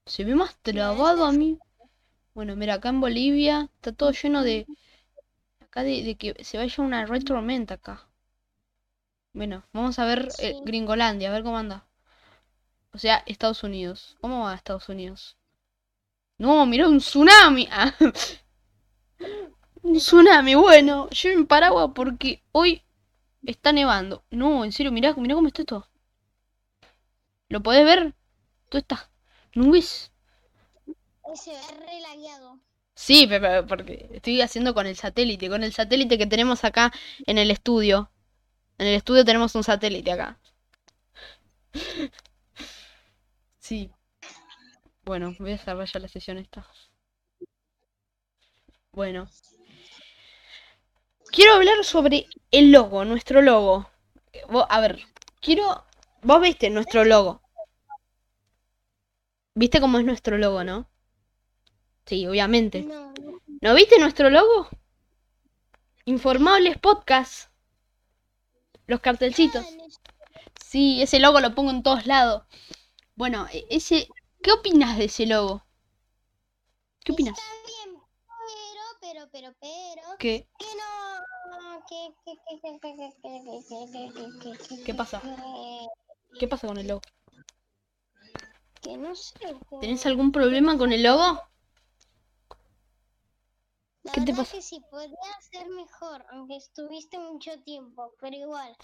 Se 0.05 0.23
ve 0.23 0.35
más 0.35 0.55
trabado 0.61 1.25
a 1.25 1.31
mí. 1.31 1.59
Bueno, 2.33 2.55
mira, 2.55 2.75
acá 2.75 2.89
en 2.89 3.01
Bolivia 3.01 3.69
está 3.75 3.91
todo 3.91 4.11
lleno 4.11 4.43
de... 4.43 4.65
Acá 5.73 5.81
de, 5.81 6.03
de 6.03 6.13
que 6.13 6.43
se 6.43 6.59
vaya 6.59 6.83
una 6.83 7.03
red 7.07 7.23
tormenta 7.23 7.73
acá. 7.73 8.07
Bueno, 9.33 9.63
vamos 9.73 9.97
a 9.97 10.05
ver 10.05 10.29
eh. 10.37 10.61
Gringolandia, 10.63 11.29
a 11.29 11.33
ver 11.33 11.41
cómo 11.41 11.57
anda. 11.57 11.87
O 12.91 12.99
sea, 12.99 13.23
Estados 13.25 13.63
Unidos. 13.63 14.15
¿Cómo 14.21 14.43
va 14.43 14.53
Estados 14.53 14.87
Unidos? 14.89 15.35
No, 16.37 16.63
mira, 16.67 16.87
un 16.87 16.99
tsunami. 16.99 17.67
Ah. 17.71 17.91
Un 19.81 19.95
tsunami, 19.97 20.53
bueno, 20.53 21.09
lleven 21.09 21.47
paraguas 21.47 21.89
porque 21.95 22.43
hoy 22.51 22.83
está 23.41 23.71
nevando. 23.71 24.23
No, 24.29 24.63
en 24.63 24.71
serio, 24.71 24.91
mirá, 24.91 25.15
mirá 25.15 25.33
cómo 25.33 25.47
está 25.47 25.63
esto. 25.63 25.89
¿Lo 27.49 27.63
podés 27.63 27.83
ver? 27.83 28.13
Tú 28.69 28.77
estás 28.77 29.09
nubes. 29.55 30.11
se 31.33 31.49
ve. 31.49 31.83
Sí, 32.95 33.27
pe- 33.27 33.39
pe- 33.39 33.63
porque 33.63 34.09
estoy 34.13 34.41
haciendo 34.41 34.73
con 34.73 34.85
el 34.87 34.95
satélite, 34.95 35.49
con 35.49 35.63
el 35.63 35.73
satélite 35.73 36.17
que 36.17 36.25
tenemos 36.27 36.63
acá 36.63 36.91
en 37.27 37.37
el 37.37 37.51
estudio. 37.51 38.09
En 38.79 38.87
el 38.87 38.95
estudio 38.95 39.25
tenemos 39.25 39.55
un 39.55 39.63
satélite 39.65 40.11
acá. 40.13 40.39
Sí. 43.59 43.91
Bueno, 45.05 45.33
voy 45.39 45.53
a 45.53 45.57
cerrar 45.57 45.87
ya 45.87 45.99
la 46.01 46.09
sesión 46.09 46.37
esta. 46.39 46.67
Bueno. 48.93 49.27
Quiero 51.33 51.55
hablar 51.55 51.83
sobre 51.83 52.27
el 52.51 52.71
logo, 52.71 53.03
nuestro 53.03 53.41
logo. 53.41 53.89
A 54.69 54.79
ver, 54.79 55.01
quiero... 55.41 55.83
Vos 56.21 56.41
viste 56.41 56.69
nuestro 56.69 57.03
logo. 57.03 57.41
¿Viste 59.55 59.81
cómo 59.81 59.97
es 59.97 60.05
nuestro 60.05 60.37
logo, 60.37 60.63
no? 60.63 60.87
Sí, 62.05 62.27
obviamente. 62.27 62.81
No. 62.81 63.13
¿No 63.61 63.73
viste 63.73 63.97
nuestro 63.99 64.29
logo? 64.29 64.67
Informables 66.05 66.77
Podcast. 66.77 67.49
Los 68.87 68.99
cartelcitos. 68.99 69.65
Sí, 70.61 71.01
ese 71.01 71.19
logo 71.19 71.39
lo 71.39 71.55
pongo 71.55 71.71
en 71.71 71.81
todos 71.83 72.05
lados. 72.05 72.43
Bueno, 73.15 73.47
ese, 73.69 74.09
¿qué 74.41 74.51
opinas 74.51 74.97
de 74.97 75.05
ese 75.05 75.25
logo? 75.25 75.63
¿Qué 77.05 77.13
opinas? 77.13 77.37
Está 77.37 77.51
bien, 77.65 78.01
pero, 78.27 78.81
pero, 78.99 79.29
pero, 79.31 79.55
pero. 79.61 80.17
¿Qué? 80.19 80.47
¿Qué 84.85 84.93
pasa? 84.93 85.21
¿Qué 86.39 86.47
pasa 86.47 86.67
con 86.67 86.77
el 86.77 86.87
logo? 86.87 87.01
Que 88.81 88.97
no 88.97 89.15
sé. 89.15 89.33
¿Tenés 89.79 90.05
algún 90.05 90.31
problema 90.31 90.77
con 90.77 90.91
el 90.91 91.03
logo? 91.03 91.41
Qué 94.13 94.21
te 94.21 94.33
pasa? 94.33 94.51
que 94.55 94.61
sí, 94.61 94.79
podría 94.91 95.17
ser 95.51 95.67
mejor, 95.69 96.23
aunque 96.31 96.55
estuviste 96.57 97.17
mucho 97.19 97.59
tiempo, 97.63 98.13
pero 98.21 98.35
igual. 98.35 98.75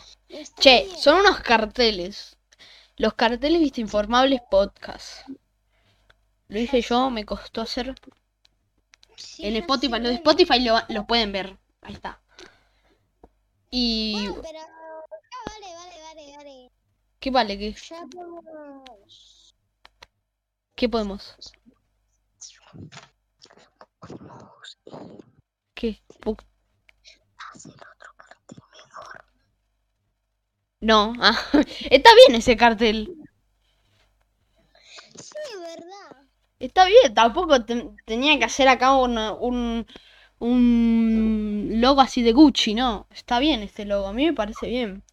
Che, 0.60 0.86
bien. 0.86 0.98
son 0.98 1.20
unos 1.20 1.40
carteles. 1.42 2.36
Los 2.98 3.14
carteles, 3.14 3.60
viste, 3.62 3.80
Informables 3.82 4.42
Podcast. 4.50 5.28
Lo 6.48 6.60
hice 6.60 6.82
yo, 6.82 7.10
me 7.12 7.26
costó 7.26 7.62
hacer 7.62 7.94
Sí, 9.16 9.46
en 9.46 9.56
Spotify. 9.58 9.94
sé, 9.94 10.00
Los 10.00 10.10
de. 10.10 10.16
Spotify 10.16 10.60
lo, 10.62 10.78
lo 10.90 11.06
pueden 11.06 11.32
ver. 11.32 11.58
Ahí 11.82 11.94
está. 11.94 12.20
Y... 13.70 14.14
Bueno, 14.28 14.42
pero 14.42 14.60
vale, 15.46 15.76
vale, 15.76 16.02
vale, 16.02 16.38
vale. 16.38 16.72
¿Qué 17.20 17.30
vale? 17.32 17.58
¿Qué, 17.60 17.74
Ya 17.74 18.04
podemos. 18.10 19.56
qué 20.76 20.90
podemos? 20.90 21.38
¿Qué? 25.74 26.04
No, 30.82 31.14
ah, 31.22 31.38
está 31.90 32.10
bien 32.28 32.36
ese 32.40 32.58
cartel. 32.58 33.16
Sí, 35.16 35.36
verdad. 35.60 36.28
Está 36.60 36.86
bien, 36.86 37.14
tampoco 37.14 37.64
te- 37.66 37.90
tenía 38.06 38.38
que 38.38 38.46
hacer 38.46 38.68
acá 38.68 38.96
un, 38.98 39.18
un, 39.18 39.86
un 40.40 41.70
logo 41.82 42.02
así 42.02 42.22
de 42.24 42.34
Gucci, 42.34 42.74
¿no? 42.74 43.08
Está 43.12 43.40
bien 43.40 43.62
este 43.64 43.86
logo, 43.86 44.08
a 44.08 44.14
mí 44.14 44.26
me 44.26 44.34
parece 44.34 44.68
bien. 44.68 45.04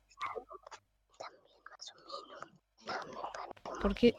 ¿Por 3.80 3.94
qué, 3.94 4.14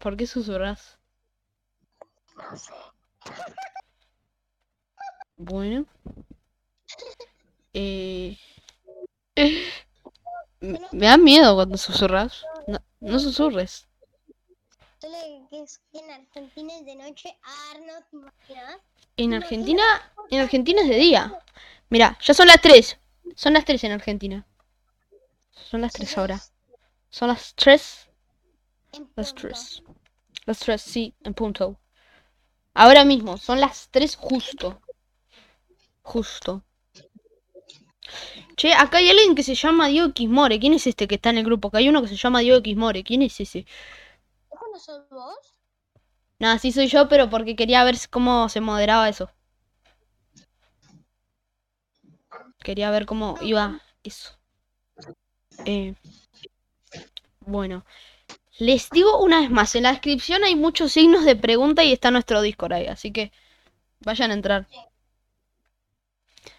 por 0.00 0.16
qué 0.16 0.26
susurras? 0.26 0.98
Bueno. 5.38 5.86
Eh, 7.72 8.36
me 10.60 10.80
me 10.90 11.06
da 11.06 11.16
miedo 11.16 11.54
cuando 11.54 11.78
susurras. 11.78 12.42
No, 12.66 12.78
no 13.00 13.18
susurres. 13.18 13.86
Solo 15.00 15.16
que 15.48 15.62
es 15.62 15.80
que 15.92 16.00
en 16.00 16.10
Argentina 16.10 16.72
es 16.78 16.84
de 16.84 16.96
noche. 16.96 17.38
Ah. 17.44 17.68
En 19.16 19.34
Argentina, 19.34 19.82
en 20.30 20.40
Argentina 20.40 20.82
es 20.82 20.88
de 20.88 20.96
día. 20.96 21.38
Mira, 21.88 22.18
ya 22.20 22.34
son 22.34 22.48
las 22.48 22.60
3. 22.60 22.98
Son 23.34 23.52
las 23.52 23.64
3 23.64 23.84
en 23.84 23.92
Argentina. 23.92 24.46
Son 25.50 25.80
las 25.80 25.92
3 25.92 26.18
ahora. 26.18 26.40
Son 27.10 27.28
las 27.28 27.54
3. 27.54 28.08
En 28.92 29.10
Las 29.16 29.32
punto. 29.32 29.48
3. 29.48 29.82
Las 30.46 30.58
3, 30.60 30.80
sí, 30.80 31.14
en 31.24 31.34
punto. 31.34 31.78
Ahora 32.74 33.04
mismo, 33.04 33.38
son 33.38 33.60
las 33.60 33.88
3 33.90 34.16
justo. 34.16 34.80
Justo. 36.08 36.62
Che, 38.56 38.72
acá 38.72 38.96
hay 38.98 39.10
alguien 39.10 39.34
que 39.34 39.42
se 39.42 39.54
llama 39.54 39.88
Diego 39.88 40.14
Quismore. 40.14 40.58
¿Quién 40.58 40.72
es 40.72 40.86
este 40.86 41.06
que 41.06 41.16
está 41.16 41.28
en 41.30 41.38
el 41.38 41.44
grupo? 41.44 41.70
Que 41.70 41.78
hay 41.78 41.88
uno 41.90 42.00
que 42.00 42.08
se 42.08 42.16
llama 42.16 42.40
Diego 42.40 42.62
Quismore. 42.62 43.04
¿Quién 43.04 43.20
es 43.22 43.38
ese? 43.40 43.66
¿Eso 44.50 44.64
no 44.72 44.78
sos 44.78 45.08
vos? 45.10 45.60
Nada, 46.38 46.58
sí 46.58 46.72
soy 46.72 46.86
yo, 46.86 47.08
pero 47.08 47.28
porque 47.28 47.56
quería 47.56 47.84
ver 47.84 47.96
cómo 48.10 48.48
se 48.48 48.60
moderaba 48.62 49.08
eso. 49.10 49.30
Quería 52.60 52.90
ver 52.90 53.04
cómo 53.04 53.36
iba 53.42 53.82
eso. 54.02 54.32
Eh, 55.66 55.94
bueno, 57.40 57.84
les 58.58 58.88
digo 58.90 59.22
una 59.22 59.40
vez 59.40 59.50
más, 59.50 59.74
en 59.74 59.82
la 59.84 59.92
descripción 59.92 60.42
hay 60.44 60.56
muchos 60.56 60.92
signos 60.92 61.24
de 61.26 61.36
pregunta 61.36 61.84
y 61.84 61.92
está 61.92 62.10
nuestro 62.10 62.40
Discord 62.40 62.72
ahí, 62.72 62.86
así 62.86 63.12
que 63.12 63.30
vayan 64.00 64.30
a 64.30 64.34
entrar. 64.34 64.66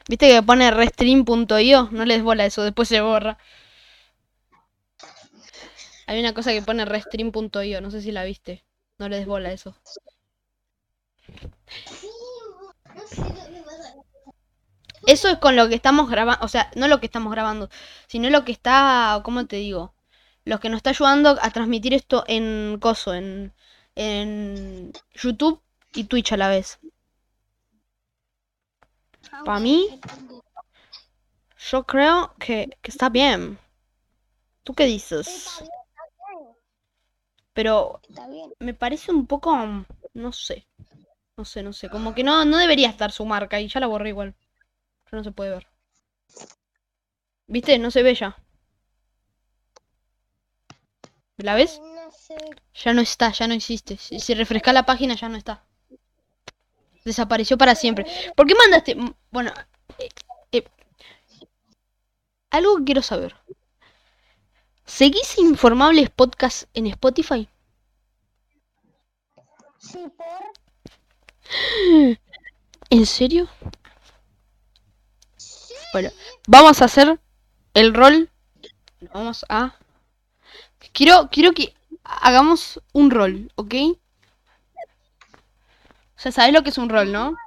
¿Viste 0.07 0.27
que 0.29 0.41
pone 0.43 0.71
restream.io? 0.71 1.89
No 1.91 2.05
les 2.05 2.23
bola 2.23 2.45
eso, 2.45 2.63
después 2.63 2.87
se 2.87 3.01
borra. 3.01 3.37
Hay 6.07 6.19
una 6.19 6.33
cosa 6.33 6.51
que 6.51 6.61
pone 6.61 6.85
restream.io, 6.85 7.81
no 7.81 7.91
sé 7.91 8.01
si 8.01 8.11
la 8.11 8.23
viste. 8.23 8.65
No 8.97 9.07
les 9.09 9.25
bola 9.25 9.51
eso. 9.51 9.75
Eso 15.05 15.27
es 15.29 15.37
con 15.37 15.55
lo 15.55 15.69
que 15.69 15.75
estamos 15.75 16.09
grabando, 16.09 16.45
o 16.45 16.47
sea, 16.47 16.69
no 16.75 16.87
lo 16.87 16.99
que 16.99 17.05
estamos 17.05 17.31
grabando, 17.31 17.69
sino 18.07 18.29
lo 18.29 18.43
que 18.45 18.51
está, 18.51 19.21
¿cómo 19.23 19.45
te 19.47 19.57
digo? 19.57 19.93
Lo 20.45 20.59
que 20.59 20.69
nos 20.69 20.77
está 20.77 20.91
ayudando 20.91 21.37
a 21.41 21.49
transmitir 21.51 21.93
esto 21.93 22.23
en 22.27 22.77
Coso, 22.81 23.13
en, 23.13 23.53
en 23.95 24.91
YouTube 25.13 25.61
y 25.93 26.05
Twitch 26.05 26.33
a 26.33 26.37
la 26.37 26.49
vez. 26.49 26.79
Pa' 29.45 29.59
mí, 29.59 29.99
Yo 31.69 31.83
creo 31.85 32.33
que, 32.39 32.77
que 32.81 32.89
está 32.91 33.09
bien. 33.09 33.59
¿Tú 34.63 34.73
qué 34.73 34.85
dices? 34.85 35.27
Está 35.27 35.59
bien, 35.63 35.71
está 35.89 36.03
bien. 36.39 36.55
Pero 37.53 38.01
Está 38.09 38.27
bien. 38.27 38.53
me 38.59 38.73
parece 38.73 39.11
un 39.11 39.27
poco, 39.27 39.55
no 40.13 40.31
sé, 40.31 40.67
no 41.37 41.45
sé, 41.45 41.63
no 41.63 41.73
sé, 41.73 41.89
como 41.89 42.15
que 42.15 42.23
no, 42.23 42.45
no 42.45 42.57
debería 42.57 42.89
estar 42.89 43.11
su 43.11 43.25
marca 43.25 43.59
y 43.61 43.67
ya 43.67 43.79
la 43.79 43.87
borré 43.87 44.09
igual. 44.09 44.35
Ya 45.11 45.17
no 45.17 45.23
se 45.23 45.31
puede 45.31 45.51
ver. 45.51 45.67
¿Viste? 47.47 47.77
No 47.79 47.91
se 47.91 48.01
ve 48.01 48.15
ya. 48.15 48.37
¿La 51.37 51.55
ves? 51.55 51.79
No 51.79 52.11
sé. 52.11 52.35
Ya 52.83 52.93
no 52.93 53.01
está, 53.01 53.31
ya 53.31 53.47
no 53.47 53.55
existe. 53.55 53.97
Si, 53.97 54.19
si 54.19 54.35
refresca 54.35 54.73
la 54.73 54.85
página 54.85 55.15
ya 55.15 55.27
no 55.27 55.37
está. 55.37 55.63
Desapareció 57.05 57.57
para 57.57 57.75
siempre. 57.75 58.05
¿Por 58.35 58.47
qué 58.47 58.55
mandaste? 58.55 58.95
Bueno, 59.31 59.51
eh, 59.97 60.09
eh, 60.51 60.63
algo 62.51 62.77
que 62.77 62.83
quiero 62.85 63.01
saber. 63.01 63.35
¿Seguís 64.85 65.37
Informables 65.37 66.09
Podcast 66.09 66.63
en 66.73 66.87
Spotify? 66.87 67.47
Sí, 69.77 69.99
por. 70.17 70.51
¿En 72.89 73.05
serio? 73.05 73.47
Bueno, 75.93 76.09
vamos 76.47 76.81
a 76.81 76.85
hacer 76.85 77.19
el 77.73 77.93
rol. 77.93 78.29
Vamos 79.13 79.45
a. 79.47 79.75
Quiero, 80.91 81.29
quiero 81.31 81.53
que 81.53 81.73
hagamos 82.03 82.81
un 82.93 83.11
rol, 83.11 83.51
¿ok? 83.55 83.75
O 86.19 86.21
sea, 86.21 86.33
¿sabes 86.33 86.53
lo 86.53 86.63
que 86.63 86.69
es 86.69 86.77
un 86.77 86.89
rol, 86.89 87.13
no? 87.13 87.37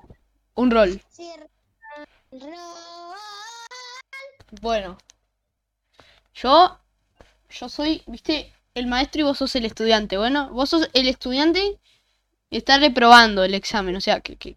Un 0.55 0.71
rol. 0.71 0.99
Sí, 1.11 1.31
Bueno. 4.63 4.97
Yo. 6.33 6.79
Yo 7.51 7.69
soy, 7.69 8.03
viste, 8.07 8.51
el 8.75 8.87
maestro 8.87 9.21
y 9.21 9.25
vos 9.25 9.37
sos 9.37 9.55
el 9.57 9.67
estudiante. 9.67 10.17
Bueno, 10.17 10.49
vos 10.53 10.71
sos 10.71 10.89
el 10.95 11.07
estudiante 11.07 11.79
y 12.49 12.57
está 12.57 12.79
reprobando 12.79 13.45
el 13.45 13.53
examen. 13.53 13.95
O 13.95 14.01
sea, 14.01 14.21
que, 14.21 14.37
que, 14.37 14.57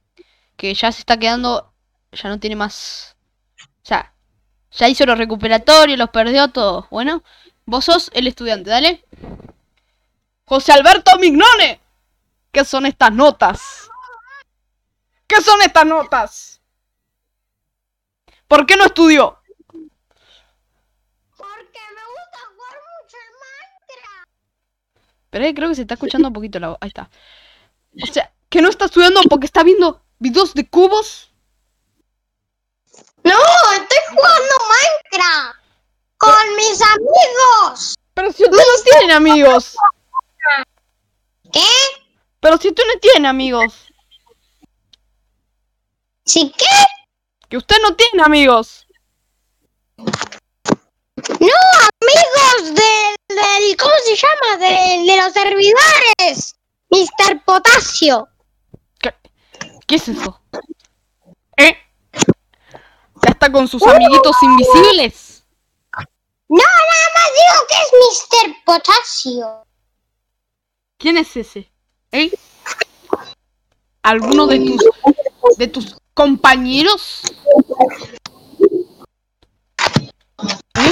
que 0.55 0.73
ya 0.73 0.93
se 0.93 0.99
está 0.99 1.19
quedando. 1.19 1.73
Ya 2.13 2.29
no 2.29 2.39
tiene 2.39 2.55
más. 2.55 3.17
O 3.59 3.85
sea, 3.85 4.13
ya 4.71 4.87
hizo 4.87 5.05
los 5.05 5.17
recuperatorios, 5.17 5.99
los 5.99 6.09
perdió 6.11 6.47
todo. 6.51 6.87
Bueno, 6.89 7.21
vos 7.65 7.83
sos 7.83 8.09
el 8.13 8.27
estudiante, 8.27 8.69
dale. 8.69 9.03
José 10.45 10.71
Alberto 10.71 11.17
Mignone. 11.19 11.81
¿Qué 12.53 12.63
son 12.63 12.85
estas 12.85 13.11
notas? 13.11 13.84
¿Qué 15.27 15.41
son 15.41 15.61
estas 15.61 15.85
notas? 15.85 16.61
¿Por 18.47 18.65
qué 18.65 18.77
no 18.77 18.85
estudió? 18.85 19.39
Porque 21.37 21.79
me 21.95 22.03
gusta 22.13 22.39
jugar 22.53 22.75
mucho 23.01 23.17
el 23.17 23.31
Minecraft. 23.41 24.29
Pero 25.31 25.55
creo 25.55 25.69
que 25.69 25.75
se 25.75 25.81
está 25.81 25.95
escuchando 25.95 26.27
un 26.27 26.33
poquito 26.33 26.59
la 26.59 26.69
voz. 26.69 26.77
Ahí 26.81 26.89
está. 26.89 27.09
O 28.03 28.13
sea, 28.13 28.31
que 28.49 28.61
no 28.61 28.69
está 28.69 28.85
estudiando 28.85 29.21
porque 29.29 29.47
está 29.47 29.63
viendo 29.63 30.03
videos 30.19 30.53
de 30.53 30.69
cubos. 30.69 31.31
No, 33.23 33.39
estoy 33.73 33.97
jugando 34.09 34.53
Minecraft. 34.69 35.59
Con 36.17 36.55
mis 36.55 36.81
amigos. 36.81 37.95
Pero 38.13 38.31
si 38.31 38.43
usted 38.43 38.57
no 38.57 38.83
tiene 38.99 39.13
amigos. 39.13 39.75
¿Qué? 41.51 41.67
Pero 42.39 42.57
si 42.57 42.69
usted 42.69 42.83
no 42.93 42.99
tiene 42.99 43.27
amigos. 43.27 43.91
¿Sí 46.25 46.51
qué? 46.57 46.65
Que 47.47 47.57
usted 47.57 47.75
no 47.83 47.95
tiene 47.95 48.23
amigos. 48.23 48.87
No, 49.97 51.57
amigos 52.01 52.75
del, 52.75 53.15
del 53.29 53.77
¿cómo 53.77 53.93
se 54.03 54.15
llama? 54.15 54.57
De 54.57 55.17
los 55.21 55.33
servidores. 55.33 56.55
Mr. 56.89 57.43
Potasio. 57.45 58.27
¿Qué, 58.99 59.13
qué 59.85 59.95
es 59.95 60.07
eso? 60.07 60.41
¿Eh? 61.57 61.77
¿Ya 63.21 63.29
está 63.29 63.51
con 63.51 63.67
sus 63.67 63.83
amiguitos 63.83 64.35
invisibles? 64.41 65.43
No, 66.47 66.57
nada 66.57 67.07
más 67.15 67.29
digo 67.35 67.67
que 67.69 67.75
es 67.75 68.49
Mr. 68.49 68.55
Potasio. 68.65 69.65
¿Quién 70.97 71.17
es 71.17 71.35
ese? 71.37 71.71
¿Eh? 72.11 72.31
¿Alguno 74.01 74.47
de 74.47 74.59
tus 74.59 75.57
de 75.57 75.67
tus 75.67 75.95
compañeros? 76.15 77.21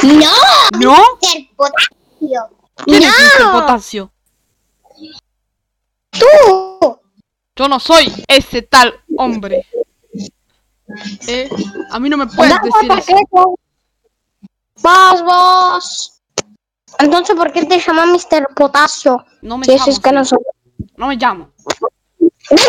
No, 0.04 0.32
¿No? 0.80 0.96
Mr. 1.22 1.56
Potasio. 1.56 2.50
¿Quién 2.86 3.04
es 3.04 3.10
Mr. 3.10 3.42
No. 3.44 3.52
Potasio? 3.54 4.12
Tú. 6.12 7.00
Yo 7.56 7.68
no 7.68 7.80
soy 7.80 8.12
ese 8.28 8.62
tal 8.64 8.94
hombre. 9.18 9.66
¿Eh? 11.28 11.50
A 11.92 12.00
mí 12.00 12.10
no 12.10 12.18
me 12.18 12.28
puedes 12.28 12.54
decir 12.62 12.92
eso. 13.32 13.56
Vos, 14.82 15.24
vos. 15.24 16.22
Entonces, 17.00 17.36
¿por 17.36 17.52
qué 17.52 17.66
te 17.66 17.80
llama 17.80 18.06
Mr. 18.06 18.54
Potasio? 18.56 19.26
No 19.42 19.58
me 19.58 19.66
Si 19.66 19.72
llamo. 19.72 19.86
es 19.88 20.00
que 20.00 20.12
no 20.12 20.26
soy. 20.26 20.40
No 20.98 21.08
me 21.08 21.16
llamo. 21.16 21.52
No 22.56 22.62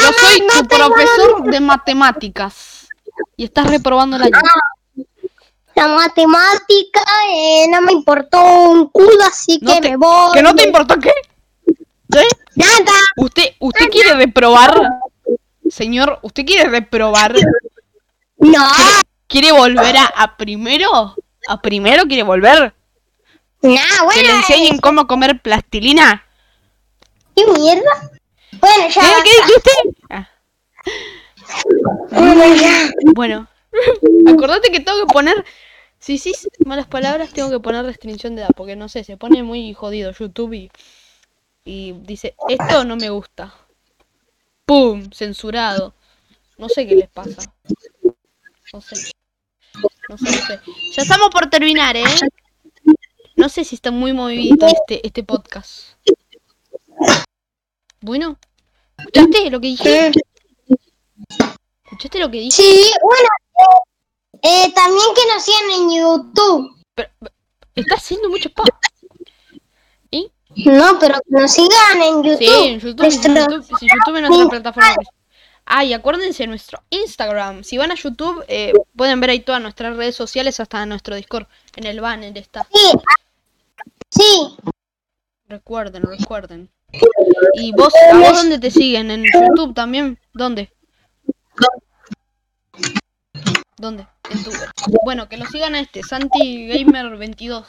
Yo 0.00 0.12
soy 0.20 0.40
no 0.40 0.62
tu 0.62 0.68
profesor 0.68 1.42
de 1.50 1.60
matemáticas. 1.60 2.88
Y 3.36 3.44
estás 3.44 3.68
reprobando 3.68 4.16
el 4.16 4.22
año. 4.22 4.32
La 5.74 5.88
matemática 5.88 7.00
eh, 7.32 7.66
no 7.70 7.80
me 7.82 7.92
importó 7.92 8.42
un 8.42 8.88
culo, 8.88 9.24
así 9.26 9.58
No 9.62 9.74
que 9.74 9.80
te- 9.80 9.90
me 9.90 9.96
voy. 9.96 10.32
¿Que 10.34 10.42
no 10.42 10.54
te 10.54 10.64
importa 10.66 10.96
qué? 10.98 11.12
Nada. 12.56 12.92
¿Usted, 13.16 13.44
usted 13.60 13.88
quiere 13.88 14.14
reprobar? 14.14 14.80
Señor, 15.70 16.18
¿usted 16.22 16.44
quiere 16.44 16.68
reprobar? 16.68 17.34
No. 18.38 18.66
¿Quiere 19.28 19.52
volver 19.52 19.96
a, 19.96 20.06
a 20.06 20.36
primero? 20.36 21.14
¿A 21.48 21.62
primero 21.62 22.02
quiere 22.04 22.24
volver? 22.24 22.74
Nah, 23.62 24.02
bueno. 24.04 24.10
¿Que 24.14 24.22
le 24.22 24.30
enseñen 24.36 24.78
cómo 24.78 25.06
comer 25.06 25.40
plastilina? 25.40 26.24
¿Qué 27.36 27.46
mierda? 27.46 28.10
Bueno, 28.60 28.88
ya. 28.88 29.02
¿Eh? 29.02 29.22
¿Qué 29.24 29.30
dijiste? 29.42 29.70
Ah, 30.10 30.28
Bueno, 32.10 32.54
ya. 32.56 32.90
bueno, 33.14 33.48
acordate 34.26 34.70
que 34.70 34.80
tengo 34.80 35.06
que 35.06 35.12
poner... 35.12 35.44
Si 35.98 36.16
sí 36.16 36.32
malas 36.64 36.86
palabras, 36.86 37.30
tengo 37.30 37.50
que 37.50 37.60
poner 37.60 37.84
restricción 37.84 38.34
de 38.34 38.40
edad, 38.42 38.50
porque 38.56 38.74
no 38.74 38.88
sé, 38.88 39.04
se 39.04 39.18
pone 39.18 39.42
muy 39.42 39.74
jodido 39.74 40.12
YouTube 40.12 40.54
y, 40.54 40.70
y 41.62 41.92
dice, 41.92 42.34
esto 42.48 42.84
no 42.84 42.96
me 42.96 43.10
gusta. 43.10 43.52
¡Pum! 44.64 45.10
Censurado. 45.12 45.92
No 46.56 46.70
sé 46.70 46.86
qué 46.86 46.94
les 46.96 47.08
pasa. 47.10 47.52
No 48.72 48.80
sé. 48.80 49.10
No 50.08 50.16
sé, 50.16 50.24
no 50.24 50.46
sé. 50.46 50.60
Ya 50.92 51.02
estamos 51.02 51.28
por 51.30 51.50
terminar, 51.50 51.96
¿eh? 51.98 52.04
No 53.36 53.50
sé 53.50 53.64
si 53.64 53.74
está 53.74 53.90
muy 53.90 54.14
movidito 54.14 54.66
este, 54.66 55.06
este 55.06 55.22
podcast. 55.22 55.96
Bueno, 58.00 58.38
¿escuchaste 59.06 59.50
lo 59.50 59.60
que 59.60 59.66
dije? 59.68 60.10
¿Escuchaste 61.84 62.18
lo 62.18 62.30
que 62.30 62.38
dije? 62.38 62.62
Sí, 62.62 62.92
bueno. 63.02 63.28
eh, 64.42 64.64
eh, 64.66 64.72
también 64.74 65.06
que 65.14 65.34
nos 65.34 65.42
sigan 65.44 65.70
en 65.72 65.90
YouTube. 65.98 66.84
Pero, 66.94 67.10
está 67.74 67.94
haciendo 67.96 68.28
mucho 68.30 68.48
spam. 68.48 68.66
¿Y? 70.10 70.30
No, 70.66 70.98
pero 70.98 71.14
que 71.14 71.30
nos 71.30 71.52
sigan 71.52 72.02
en 72.02 72.22
YouTube. 72.22 72.38
Sí, 72.38 72.66
en 72.68 72.80
YouTube, 72.80 73.00
Nuestro- 73.02 73.34
YouTube, 73.34 73.78
si 73.78 73.86
YouTube 73.86 74.16
es 74.16 74.28
nuestra 74.28 74.48
plataforma. 74.48 74.94
Ah, 75.66 75.84
y 75.84 75.92
acuérdense 75.92 76.46
nuestro 76.48 76.82
Instagram. 76.90 77.62
Si 77.62 77.78
van 77.78 77.92
a 77.92 77.94
YouTube, 77.94 78.44
eh, 78.48 78.72
pueden 78.96 79.20
ver 79.20 79.30
ahí 79.30 79.40
todas 79.40 79.62
nuestras 79.62 79.96
redes 79.96 80.16
sociales, 80.16 80.58
hasta 80.58 80.84
nuestro 80.86 81.14
Discord. 81.14 81.46
En 81.76 81.86
el 81.86 82.00
banner 82.00 82.36
está. 82.36 82.66
Sí. 82.72 82.90
Sí. 84.10 84.56
Recuerden, 85.48 86.02
recuerden. 86.02 86.70
¿Y 87.54 87.72
vos, 87.72 87.92
a 88.12 88.16
vos 88.16 88.32
dónde 88.34 88.58
te 88.58 88.70
siguen? 88.70 89.10
¿En 89.10 89.24
YouTube 89.24 89.74
también? 89.74 90.18
¿Dónde? 90.32 90.72
¿Dónde? 93.76 94.06
En 94.30 94.44
tu... 94.44 94.50
Bueno, 95.04 95.28
que 95.28 95.36
lo 95.36 95.46
sigan 95.46 95.74
a 95.74 95.80
este, 95.80 96.02
Santi 96.02 96.68
Gamer 96.68 97.16
22. 97.16 97.66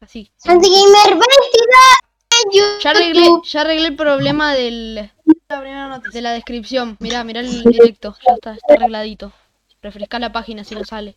Así. 0.00 0.30
Santi 0.36 0.68
Gamer 0.68 1.10
22 1.10 1.28
en 2.30 2.52
YouTube. 2.52 2.80
Ya 2.82 2.90
arreglé, 2.90 3.28
ya 3.44 3.60
arreglé 3.60 3.88
el 3.88 3.96
problema 3.96 4.54
del 4.54 5.10
de 6.12 6.20
la 6.20 6.32
descripción. 6.32 6.96
Mirá, 7.00 7.24
mirá 7.24 7.40
el 7.40 7.64
directo. 7.64 8.16
Ya 8.26 8.34
está, 8.34 8.52
está 8.54 8.74
arregladito. 8.74 9.32
Refresca 9.82 10.18
la 10.18 10.30
página 10.30 10.64
si 10.64 10.74
no 10.74 10.84
sale. 10.84 11.16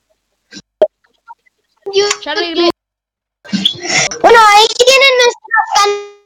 Ya 2.24 2.32
arreglé. 2.32 2.70
Bueno, 4.22 4.40
ahí 4.56 4.68
tienen 4.78 5.12
nuestros 5.18 5.66
canales 5.76 6.21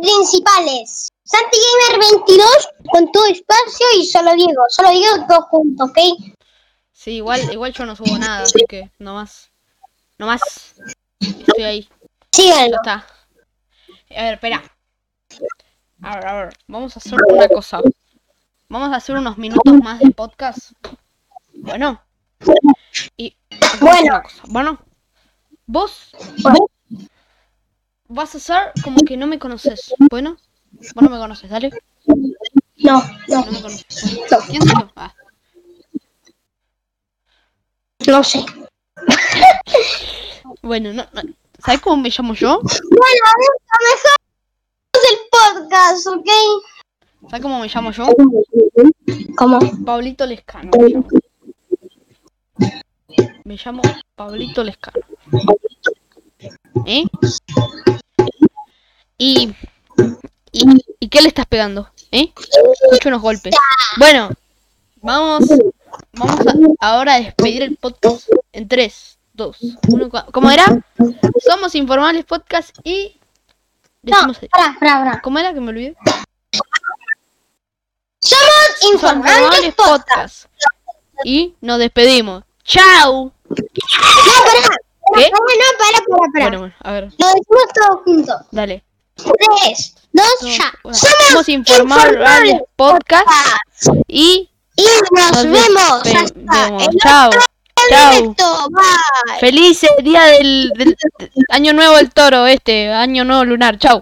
principales. 0.00 1.08
Santi 1.24 1.56
Gamer 1.88 2.06
22 2.18 2.68
con 2.90 3.12
todo 3.12 3.26
espacio 3.26 3.86
y 3.98 4.06
solo 4.06 4.34
Diego. 4.34 4.62
Solo 4.68 4.90
Diego 4.90 5.26
todo 5.26 5.42
junto, 5.42 5.84
¿ok? 5.84 5.98
Sí, 6.92 7.16
igual, 7.16 7.40
igual 7.52 7.72
yo 7.72 7.86
no 7.86 7.96
subo 7.96 8.16
nada, 8.18 8.42
así 8.42 8.64
que 8.68 8.90
nomás. 8.98 9.50
Nomás. 10.18 10.74
Estoy 11.20 11.64
ahí. 11.64 11.88
Síganlo. 12.32 12.76
está. 12.76 13.06
A 14.16 14.22
ver, 14.22 14.34
espera. 14.34 14.62
A 16.02 16.14
ver, 16.16 16.26
a 16.26 16.34
ver. 16.34 16.56
Vamos 16.66 16.96
a 16.96 17.00
hacer 17.00 17.18
una 17.28 17.48
cosa. 17.48 17.80
Vamos 18.68 18.92
a 18.92 18.96
hacer 18.96 19.16
unos 19.16 19.38
minutos 19.38 19.74
más 19.82 20.00
de 20.00 20.10
podcast. 20.10 20.72
Bueno. 21.54 22.00
Y 23.16 23.36
Bueno. 23.80 24.22
Bueno. 24.48 24.78
Vos 25.66 26.10
vas 28.14 28.34
a 28.34 28.38
hacer 28.38 28.72
como 28.82 28.96
que 29.06 29.16
no 29.16 29.26
me 29.26 29.38
conoces. 29.38 29.94
Bueno. 30.10 30.36
Vos 30.70 31.02
no 31.02 31.10
me 31.10 31.18
conoces, 31.18 31.50
dale. 31.50 31.70
No, 32.06 33.02
no, 33.28 33.44
No 33.44 33.52
me 33.52 33.62
conoces. 33.62 34.16
Bueno, 34.16 34.44
¿Quién 34.48 34.62
soy 34.62 34.72
yo? 34.80 34.90
Ah, 34.96 35.14
no 38.06 38.24
sé. 38.24 38.44
Bueno, 40.62 40.92
no, 40.92 41.04
no. 41.12 41.22
¿sabes 41.58 41.80
cómo 41.80 41.96
me 42.00 42.10
llamo 42.10 42.34
yo? 42.34 42.60
Bueno, 42.60 43.22
a 43.26 43.32
mejor 43.38 44.16
es 44.92 45.10
el 45.10 45.18
podcast, 45.30 46.06
¿ok? 46.06 46.28
¿Sabes 47.28 47.42
cómo 47.42 47.60
me 47.60 47.68
llamo 47.68 47.90
yo? 47.90 48.06
¿Cómo? 49.36 49.58
Pablito 49.84 50.26
Lescano. 50.26 50.70
Me 50.72 50.88
llamo, 50.88 51.08
Me 53.44 53.56
llamo 53.56 53.82
Pablito 54.14 54.64
Lescano. 54.64 55.04
¿Eh? 56.86 57.04
Y, 59.26 59.54
y, 60.52 60.84
¿Y 61.00 61.08
qué 61.08 61.22
le 61.22 61.28
estás 61.28 61.46
pegando? 61.46 61.88
¿Eh? 62.12 62.30
Escucho 62.82 63.08
unos 63.08 63.22
golpes. 63.22 63.54
Bueno, 63.96 64.28
vamos, 65.00 65.48
vamos 66.12 66.40
a, 66.46 66.86
ahora 66.86 67.14
a 67.14 67.20
despedir 67.20 67.62
el 67.62 67.76
podcast 67.78 68.28
en 68.52 68.68
3, 68.68 69.18
2, 69.32 69.58
1. 69.88 70.10
¿Cómo 70.30 70.50
era? 70.50 70.66
Somos 71.42 71.74
Informales 71.74 72.26
Podcast 72.26 72.76
y... 72.84 73.16
No, 74.02 74.14
Decimos, 74.14 74.38
pará, 74.50 74.76
pará, 74.78 75.04
pará. 75.04 75.20
¿Cómo 75.22 75.38
era 75.38 75.54
que 75.54 75.60
me 75.60 75.70
olvidé? 75.70 75.96
Somos 78.20 78.92
informantes 78.92 79.74
podcast. 79.74 80.44
Podcast. 80.44 80.46
Y 81.24 81.54
nos 81.62 81.78
despedimos. 81.78 82.44
¡Chao! 82.62 83.32
No, 83.48 83.54
pará. 83.56 84.76
¿Qué? 85.16 85.30
No, 85.30 85.38
no, 85.38 85.78
pará, 85.78 86.04
pará, 86.10 86.32
pará. 86.34 86.44
Bueno, 86.44 86.58
bueno, 86.58 86.74
a 86.80 86.92
ver, 86.92 87.04
Lo 87.04 87.26
decimos 87.28 87.64
todos 87.74 88.02
juntos. 88.04 88.36
dale. 88.50 88.84
Tres, 89.16 89.94
dos, 90.12 90.24
Somos- 90.40 90.56
ya. 90.58 90.72
bueno, 90.82 90.98
somos 90.98 91.48
Informales 91.48 92.60
Podcast 92.76 93.26
y 94.08 94.50
Y 94.76 94.82
nos, 95.12 95.44
vemos 95.44 96.02
hasta 96.04 96.68
el 96.84 96.98
Chao. 96.98 97.30
Chao. 97.90 98.34
Feliz 99.40 99.82
día 100.02 100.24
del, 100.24 100.72
del- 100.76 100.96
del 101.18 101.30
año 101.50 101.72
nuevo 101.72 101.96
del 101.96 102.10
toro 102.12 102.46
este, 102.46 102.90
año 102.92 103.24
nuevo 103.24 103.44
lunar. 103.44 103.78
Chao. 103.78 104.00